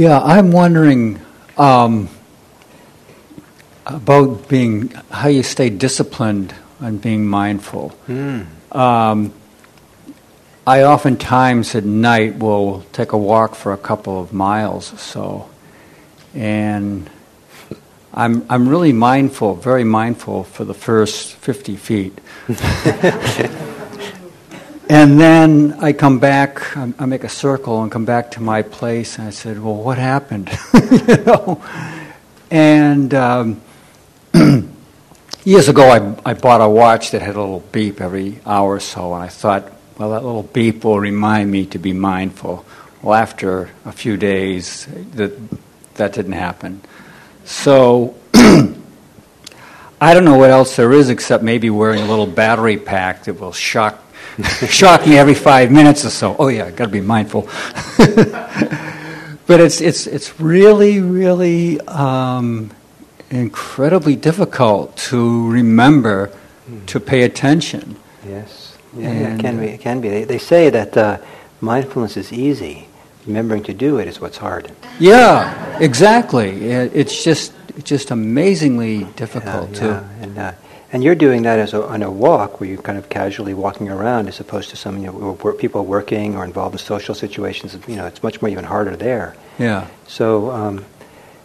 Yeah, 0.00 0.18
I'm 0.18 0.50
wondering 0.50 1.20
um, 1.58 2.08
about 3.84 4.48
being 4.48 4.88
how 5.10 5.28
you 5.28 5.42
stay 5.42 5.68
disciplined 5.68 6.54
and 6.78 7.02
being 7.02 7.26
mindful. 7.26 7.92
Mm. 8.08 8.46
Um, 8.74 9.34
I 10.66 10.84
oftentimes 10.84 11.74
at 11.74 11.84
night 11.84 12.38
will 12.38 12.82
take 12.94 13.12
a 13.12 13.18
walk 13.18 13.54
for 13.54 13.74
a 13.74 13.76
couple 13.76 14.18
of 14.18 14.32
miles 14.32 14.94
or 14.94 14.96
so, 14.96 15.50
and 16.34 17.10
I'm 18.14 18.46
I'm 18.48 18.70
really 18.70 18.94
mindful, 18.94 19.54
very 19.54 19.84
mindful 19.84 20.44
for 20.44 20.64
the 20.64 20.72
first 20.72 21.34
50 21.34 21.76
feet. 21.76 22.18
And 24.90 25.20
then 25.20 25.74
I 25.74 25.92
come 25.92 26.18
back, 26.18 26.76
I 26.76 27.06
make 27.06 27.22
a 27.22 27.28
circle 27.28 27.80
and 27.80 27.92
come 27.92 28.04
back 28.04 28.32
to 28.32 28.42
my 28.42 28.62
place, 28.62 29.18
and 29.18 29.28
I 29.28 29.30
said, 29.30 29.62
Well, 29.62 29.76
what 29.76 29.98
happened? 29.98 30.50
you 30.90 31.16
know? 31.18 31.62
And 32.50 33.14
um, 33.14 33.60
years 35.44 35.68
ago, 35.68 35.88
I, 35.88 36.30
I 36.30 36.34
bought 36.34 36.60
a 36.60 36.68
watch 36.68 37.12
that 37.12 37.22
had 37.22 37.36
a 37.36 37.40
little 37.40 37.60
beep 37.70 38.00
every 38.00 38.40
hour 38.44 38.74
or 38.74 38.80
so, 38.80 39.14
and 39.14 39.22
I 39.22 39.28
thought, 39.28 39.70
Well, 39.96 40.10
that 40.10 40.24
little 40.24 40.42
beep 40.42 40.82
will 40.82 40.98
remind 40.98 41.52
me 41.52 41.66
to 41.66 41.78
be 41.78 41.92
mindful. 41.92 42.64
Well, 43.00 43.14
after 43.14 43.70
a 43.84 43.92
few 43.92 44.16
days, 44.16 44.88
that, 45.12 45.38
that 45.94 46.14
didn't 46.14 46.32
happen. 46.32 46.80
So, 47.44 48.16
I 48.34 48.74
don't 50.00 50.24
know 50.24 50.36
what 50.36 50.50
else 50.50 50.74
there 50.74 50.92
is 50.92 51.10
except 51.10 51.44
maybe 51.44 51.70
wearing 51.70 52.00
a 52.00 52.08
little 52.08 52.26
battery 52.26 52.76
pack 52.76 53.22
that 53.26 53.34
will 53.34 53.52
shock 53.52 54.09
shock 54.68 55.06
me 55.06 55.16
every 55.18 55.34
five 55.34 55.70
minutes 55.70 56.04
or 56.04 56.10
so. 56.10 56.36
Oh 56.38 56.48
yeah, 56.48 56.70
got 56.70 56.86
to 56.86 56.90
be 56.90 57.00
mindful. 57.00 57.42
but 59.46 59.60
it's 59.60 59.80
it's 59.80 60.06
it's 60.06 60.40
really 60.40 61.00
really 61.00 61.80
um, 61.82 62.70
incredibly 63.30 64.16
difficult 64.16 64.96
to 64.96 65.50
remember 65.50 66.30
mm. 66.70 66.86
to 66.86 67.00
pay 67.00 67.22
attention. 67.22 67.96
Yes, 68.26 68.76
yeah, 68.96 69.34
it 69.34 69.40
can 69.40 69.58
be. 69.58 69.66
It 69.66 69.80
can 69.80 70.00
be. 70.00 70.08
They, 70.08 70.24
they 70.24 70.38
say 70.38 70.70
that 70.70 70.96
uh, 70.96 71.18
mindfulness 71.60 72.16
is 72.16 72.32
easy. 72.32 72.86
remembering 73.26 73.62
to 73.64 73.74
do 73.74 73.98
it 74.00 74.08
is 74.08 74.20
what's 74.20 74.38
hard. 74.38 74.70
Yeah, 74.98 75.78
exactly. 75.78 76.50
It- 76.70 76.92
It's 76.94 77.24
just 77.24 77.52
it's 77.76 77.88
just 77.90 78.10
amazingly 78.10 79.04
difficult 79.16 79.70
Yeah, 79.72 79.80
to. 79.80 80.04
and 80.22 80.38
uh, 80.38 80.52
and 80.92 81.04
you're 81.04 81.14
doing 81.14 81.42
that 81.42 81.58
as 81.58 81.72
a, 81.72 81.84
on 81.84 82.02
a 82.02 82.10
walk 82.10 82.60
where 82.60 82.68
you're 82.68 82.82
kind 82.82 82.98
of 82.98 83.08
casually 83.08 83.54
walking 83.54 83.88
around, 83.88 84.28
as 84.28 84.40
opposed 84.40 84.70
to 84.70 84.76
some 84.76 84.98
you 84.98 85.06
know, 85.06 85.34
where 85.34 85.52
people 85.52 85.84
working 85.84 86.36
or 86.36 86.44
involved 86.44 86.74
in 86.74 86.78
social 86.78 87.14
situations. 87.14 87.76
You 87.86 87.96
know, 87.96 88.06
it's 88.06 88.22
much 88.22 88.42
more 88.42 88.48
even 88.48 88.64
harder 88.64 88.96
there. 88.96 89.36
Yeah. 89.58 89.86
So, 90.08 90.50
um, 90.50 90.84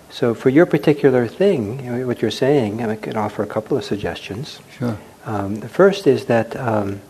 so 0.10 0.34
for 0.34 0.50
your 0.50 0.66
particular 0.66 1.28
thing, 1.28 1.84
you 1.84 1.92
know, 1.92 2.08
what 2.08 2.22
you're 2.22 2.32
saying, 2.32 2.82
I 2.82 2.96
can 2.96 3.18
offer 3.18 3.44
a 3.44 3.48
couple 3.48 3.78
of 3.78 3.84
suggestions. 3.84 4.60
Sure. 4.78 4.98
Um, 5.26 5.60
the 5.60 5.70
first 5.70 6.08
is 6.08 6.26
that 6.26 6.56
um, 6.56 7.02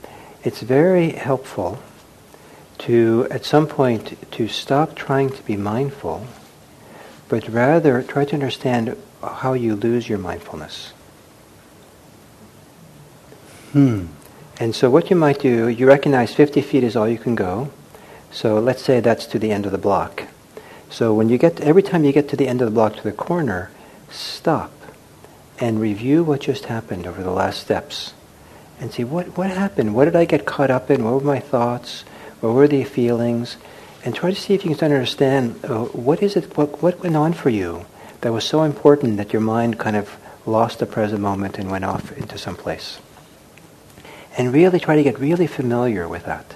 it's 0.43 0.61
very 0.61 1.11
helpful 1.11 1.79
to, 2.79 3.27
at 3.31 3.45
some 3.45 3.67
point, 3.67 4.31
to 4.31 4.47
stop 4.47 4.95
trying 4.95 5.29
to 5.29 5.41
be 5.43 5.55
mindful, 5.55 6.27
but 7.29 7.47
rather 7.47 8.03
try 8.03 8.25
to 8.25 8.33
understand 8.33 8.97
how 9.21 9.53
you 9.53 9.75
lose 9.75 10.09
your 10.09 10.17
mindfulness. 10.17 10.91
Hmm. 13.75 14.05
And 14.57 14.73
so, 14.73 14.89
what 14.89 15.09
you 15.09 15.17
might 15.17 15.41
do, 15.41 15.67
you 15.67 15.85
recognize 15.85 16.33
50 16.33 16.61
feet 16.61 16.85
is 16.85 16.95
all 16.95 17.09
you 17.09 17.17
can 17.17 17.35
go. 17.35 17.73
So, 18.31 18.57
let's 18.57 18.81
say 18.81 19.01
that's 19.01 19.25
to 19.25 19.37
the 19.37 19.51
end 19.51 19.65
of 19.65 19.73
the 19.73 19.77
block. 19.77 20.23
So, 20.89 21.13
when 21.13 21.27
you 21.27 21.37
get 21.37 21.59
every 21.59 21.83
time 21.83 22.05
you 22.05 22.13
get 22.13 22.29
to 22.29 22.37
the 22.37 22.47
end 22.47 22.61
of 22.61 22.67
the 22.67 22.73
block 22.73 22.95
to 22.95 23.03
the 23.03 23.11
corner, 23.11 23.71
stop 24.09 24.71
and 25.59 25.81
review 25.81 26.23
what 26.23 26.39
just 26.39 26.65
happened 26.65 27.05
over 27.05 27.21
the 27.21 27.31
last 27.31 27.59
steps, 27.59 28.13
and 28.79 28.93
see 28.93 29.03
what 29.03 29.37
what 29.37 29.49
happened. 29.49 29.93
What 29.93 30.05
did 30.05 30.15
I 30.15 30.23
get 30.23 30.45
caught 30.45 30.71
up 30.71 30.89
in? 30.89 31.03
What 31.03 31.15
were 31.15 31.33
my 31.33 31.41
thoughts? 31.41 32.05
What 32.39 32.53
were 32.53 32.69
the 32.69 32.85
feelings? 32.85 33.57
And 34.05 34.15
try 34.15 34.29
to 34.29 34.39
see 34.39 34.53
if 34.53 34.63
you 34.63 34.73
can 34.73 34.93
understand 34.93 35.59
uh, 35.65 35.83
what 35.87 36.23
is 36.23 36.37
it. 36.37 36.55
What 36.55 36.81
what 36.81 37.03
went 37.03 37.17
on 37.17 37.33
for 37.33 37.49
you 37.49 37.85
that 38.21 38.31
was 38.31 38.45
so 38.45 38.63
important 38.63 39.17
that 39.17 39.33
your 39.33 39.41
mind 39.41 39.77
kind 39.79 39.97
of 39.97 40.15
lost 40.45 40.79
the 40.79 40.85
present 40.85 41.19
moment 41.19 41.59
and 41.59 41.69
went 41.69 41.83
off 41.83 42.13
into 42.13 42.37
some 42.37 42.55
place 42.55 42.99
and 44.37 44.53
really 44.53 44.79
try 44.79 44.95
to 44.95 45.03
get 45.03 45.19
really 45.19 45.47
familiar 45.47 46.07
with 46.07 46.25
that. 46.25 46.55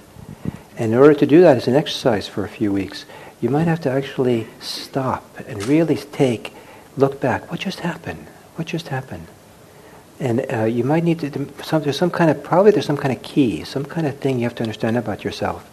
And 0.76 0.92
in 0.92 0.98
order 0.98 1.14
to 1.14 1.26
do 1.26 1.40
that 1.42 1.56
as 1.56 1.68
an 1.68 1.74
exercise 1.74 2.28
for 2.28 2.44
a 2.44 2.48
few 2.48 2.72
weeks, 2.72 3.04
you 3.40 3.50
might 3.50 3.66
have 3.66 3.80
to 3.82 3.90
actually 3.90 4.46
stop 4.60 5.24
and 5.46 5.66
really 5.66 5.96
take, 5.96 6.52
look 6.96 7.20
back. 7.20 7.50
What 7.50 7.60
just 7.60 7.80
happened? 7.80 8.26
What 8.56 8.66
just 8.66 8.88
happened? 8.88 9.26
And 10.18 10.44
uh, 10.52 10.64
you 10.64 10.84
might 10.84 11.04
need 11.04 11.20
to, 11.20 11.48
some, 11.64 11.82
there's 11.82 11.96
some 11.96 12.10
kind 12.10 12.30
of, 12.30 12.42
probably 12.42 12.72
there's 12.72 12.86
some 12.86 12.98
kind 12.98 13.16
of 13.16 13.22
key, 13.22 13.64
some 13.64 13.86
kind 13.86 14.06
of 14.06 14.18
thing 14.18 14.38
you 14.38 14.44
have 14.44 14.54
to 14.56 14.62
understand 14.62 14.98
about 14.98 15.24
yourself, 15.24 15.68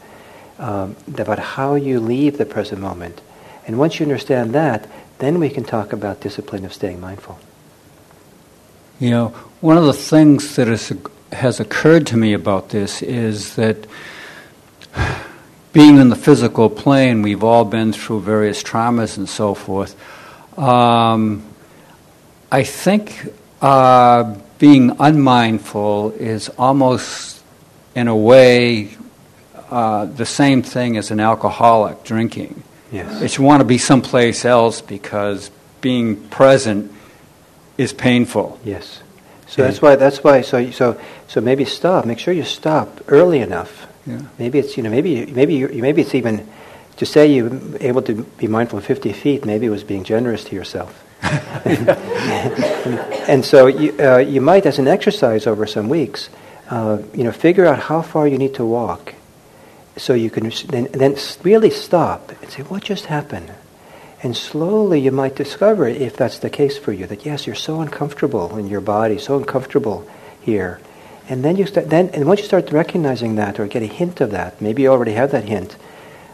um, 0.60 0.96
about 1.18 1.40
how 1.40 1.76
you 1.76 2.00
leave 2.00 2.38
the 2.38 2.46
present 2.46 2.80
moment. 2.80 3.20
And 3.66 3.78
once 3.78 4.00
you 4.00 4.06
understand 4.06 4.54
that, 4.54 4.88
then 5.20 5.40
we 5.40 5.50
can 5.50 5.66
talk 5.66 5.92
about 5.92 6.22
discipline 6.22 6.64
of 6.64 6.74
staying 6.74 7.02
mindful. 7.02 7.38
You 9.00 9.10
know, 9.10 9.28
one 9.60 9.78
of 9.78 9.86
the 9.86 9.94
things 9.94 10.56
that 10.56 10.70
is, 10.70 10.94
has 11.32 11.60
occurred 11.60 12.08
to 12.08 12.18
me 12.18 12.34
about 12.34 12.70
this 12.70 13.02
is 13.02 13.56
that 13.56 13.88
being 15.74 15.98
in 15.98 16.10
the 16.10 16.16
physical 16.16 16.70
plane, 16.70 17.22
we've 17.22 17.44
all 17.44 17.66
been 17.66 17.94
through 17.94 18.22
various 18.22 18.64
traumas 18.64 19.18
and 19.18 19.30
so 19.30 19.54
forth. 19.54 19.96
Um, 20.58 21.46
I 22.52 22.64
think 22.64 23.34
uh, 23.62 24.36
being 24.58 24.96
unmindful 25.00 26.12
is 26.12 26.50
almost, 26.58 27.44
in 27.94 28.08
a 28.08 28.16
way, 28.16 28.98
uh, 29.70 30.06
the 30.06 30.26
same 30.26 30.64
thing 30.64 30.98
as 30.98 31.12
an 31.12 31.20
alcoholic 31.20 32.04
drinking. 32.04 32.64
Yes. 32.92 33.22
It's 33.22 33.38
you 33.38 33.44
want 33.44 33.60
to 33.60 33.66
be 33.66 33.78
someplace 33.78 34.46
else 34.46 34.82
because 34.82 35.52
being 35.82 36.16
present 36.30 36.92
is 37.78 37.94
painful. 37.94 38.60
Yes. 38.64 39.02
So 39.48 39.64
that's 39.64 39.82
why. 39.82 39.96
That's 39.96 40.24
why. 40.24 40.42
So 40.42 40.72
so 40.72 41.00
so 41.28 41.42
maybe 41.42 41.66
stop. 41.66 42.06
Make 42.06 42.20
sure 42.20 42.34
you 42.34 42.44
stop 42.44 43.02
early 43.08 43.40
enough. 43.40 43.88
Yeah. 44.06 44.22
Maybe 44.38 44.60
it's 44.60 44.78
you 44.78 44.84
know 44.84 44.90
maybe 44.90 45.26
maybe 45.26 45.56
you, 45.56 45.68
maybe 45.70 46.02
it's 46.02 46.16
even 46.16 46.48
to 46.98 47.06
say 47.06 47.28
you 47.28 47.50
were 47.50 47.78
able 47.80 48.02
to 48.04 48.24
be 48.38 48.48
mindful 48.48 48.80
of 48.80 48.86
50 48.86 49.14
feet. 49.14 49.46
Maybe 49.46 49.66
it 49.66 49.70
was 49.70 49.84
being 49.84 50.04
generous 50.04 50.44
to 50.46 50.56
yourself. 50.56 51.04
and, 51.66 51.90
and 53.30 53.46
so 53.46 53.68
you 53.68 53.96
uh, 54.00 54.18
you 54.18 54.42
might, 54.42 54.66
as 54.66 54.80
an 54.80 54.88
exercise 54.88 55.48
over 55.48 55.66
some 55.66 55.90
weeks, 55.90 56.30
uh, 56.70 57.00
you 57.14 57.24
know, 57.24 57.32
figure 57.32 57.66
out 57.66 57.80
how 57.80 58.02
far 58.02 58.28
you 58.28 58.38
need 58.38 58.56
to 58.56 58.66
walk, 58.66 59.14
so 59.96 60.14
you 60.14 60.30
can 60.30 60.52
then 60.68 60.88
then 60.92 61.16
really 61.44 61.70
stop 61.70 62.32
and 62.42 62.52
say, 62.52 62.64
what 62.64 62.84
just 62.84 63.06
happened. 63.06 63.52
And 64.24 64.36
slowly 64.36 65.00
you 65.00 65.12
might 65.12 65.36
discover, 65.36 65.88
if 65.88 66.18
that's 66.18 66.40
the 66.40 66.50
case 66.50 66.78
for 66.78 66.92
you, 66.92 67.06
that 67.08 67.26
yes, 67.26 67.46
you're 67.46 67.56
so 67.56 67.82
uncomfortable 67.82 68.58
in 68.58 68.68
your 68.68 68.82
body, 68.82 69.20
so 69.20 69.38
uncomfortable 69.38 70.10
here. 70.42 70.80
And 71.30 71.44
then 71.44 71.56
you 71.56 71.68
start, 71.68 71.90
then, 71.90 72.10
and 72.10 72.26
once 72.26 72.40
you 72.40 72.46
start 72.46 72.72
recognizing 72.72 73.36
that 73.36 73.60
or 73.60 73.68
get 73.68 73.84
a 73.84 73.88
hint 73.88 74.22
of 74.22 74.32
that, 74.32 74.60
maybe 74.62 74.84
you 74.84 74.90
already 74.90 75.12
have 75.12 75.32
that 75.32 75.44
hint, 75.44 75.76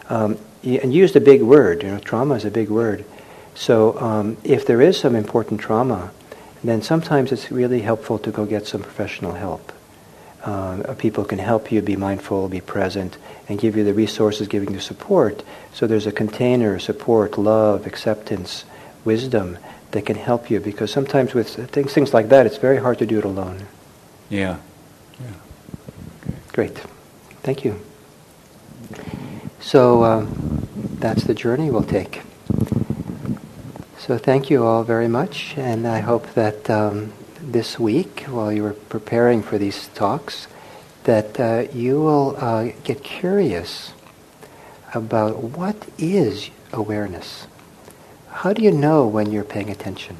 um, 0.08 0.38
and 0.62 0.94
you 0.94 1.00
used 1.00 1.16
a 1.16 1.20
big 1.20 1.42
word, 1.42 1.82
you 1.82 1.90
know, 1.90 1.98
trauma 1.98 2.34
is 2.36 2.44
a 2.44 2.50
big 2.50 2.70
word. 2.70 3.04
So 3.54 3.98
um, 4.00 4.36
if 4.44 4.66
there 4.66 4.80
is 4.80 4.98
some 4.98 5.14
important 5.14 5.60
trauma, 5.60 6.10
then 6.62 6.80
sometimes 6.80 7.32
it's 7.32 7.50
really 7.50 7.82
helpful 7.82 8.18
to 8.20 8.30
go 8.30 8.46
get 8.46 8.66
some 8.66 8.82
professional 8.82 9.32
help. 9.32 9.72
Uh, 10.44 10.94
people 10.98 11.24
can 11.24 11.38
help 11.38 11.72
you 11.72 11.80
be 11.80 11.96
mindful, 11.96 12.48
be 12.48 12.60
present, 12.60 13.16
and 13.48 13.58
give 13.58 13.76
you 13.76 13.84
the 13.84 13.94
resources, 13.94 14.46
giving 14.46 14.72
you 14.74 14.80
support. 14.80 15.42
So 15.72 15.86
there's 15.86 16.06
a 16.06 16.12
container, 16.12 16.78
support, 16.78 17.38
love, 17.38 17.86
acceptance, 17.86 18.64
wisdom 19.04 19.56
that 19.92 20.04
can 20.04 20.16
help 20.16 20.50
you. 20.50 20.60
Because 20.60 20.92
sometimes 20.92 21.32
with 21.32 21.48
things, 21.70 21.94
things 21.94 22.12
like 22.12 22.28
that, 22.28 22.46
it's 22.46 22.58
very 22.58 22.76
hard 22.76 22.98
to 22.98 23.06
do 23.06 23.18
it 23.18 23.24
alone. 23.24 23.66
Yeah. 24.28 24.58
Great. 26.52 26.78
Thank 27.42 27.64
you. 27.64 27.80
So 29.60 30.04
um, 30.04 30.68
that's 31.00 31.24
the 31.24 31.34
journey 31.34 31.70
we'll 31.70 31.82
take. 31.82 32.22
So 33.98 34.18
thank 34.18 34.50
you 34.50 34.64
all 34.64 34.84
very 34.84 35.08
much, 35.08 35.54
and 35.56 35.86
I 35.86 36.00
hope 36.00 36.32
that 36.34 36.68
um, 36.68 37.12
this 37.52 37.78
week, 37.78 38.22
while 38.22 38.52
you 38.52 38.62
were 38.62 38.72
preparing 38.72 39.42
for 39.42 39.58
these 39.58 39.88
talks, 39.88 40.46
that 41.04 41.38
uh, 41.38 41.66
you 41.72 42.00
will 42.00 42.36
uh, 42.38 42.70
get 42.84 43.04
curious 43.04 43.92
about 44.94 45.42
what 45.42 45.76
is 45.98 46.50
awareness. 46.72 47.46
How 48.30 48.52
do 48.52 48.62
you 48.62 48.70
know 48.70 49.06
when 49.06 49.30
you're 49.30 49.44
paying 49.44 49.70
attention? 49.70 50.16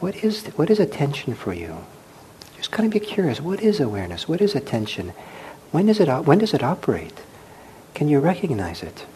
What 0.00 0.16
is 0.16 0.44
what 0.56 0.70
is 0.70 0.78
attention 0.78 1.34
for 1.34 1.52
you? 1.52 1.84
Just 2.56 2.70
kind 2.70 2.86
of 2.86 2.92
be 2.92 3.00
curious. 3.00 3.40
What 3.40 3.62
is 3.62 3.80
awareness? 3.80 4.28
What 4.28 4.40
is 4.40 4.54
attention? 4.54 5.12
When 5.70 5.86
does 5.86 6.00
it 6.00 6.08
op- 6.08 6.26
when 6.26 6.38
does 6.38 6.54
it 6.54 6.62
operate? 6.62 7.22
Can 7.94 8.08
you 8.08 8.20
recognize 8.20 8.82
it? 8.82 9.06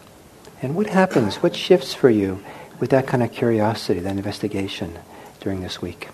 And 0.61 0.75
what 0.75 0.87
happens? 0.87 1.37
What 1.37 1.55
shifts 1.55 1.93
for 1.93 2.09
you 2.09 2.43
with 2.79 2.89
that 2.89 3.07
kind 3.07 3.23
of 3.23 3.31
curiosity, 3.31 3.99
that 3.99 4.17
investigation 4.17 4.99
during 5.39 5.61
this 5.61 5.81
week? 5.81 6.09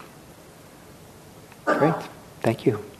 Great. 1.66 1.96
Thank 2.42 2.66
you. 2.66 2.95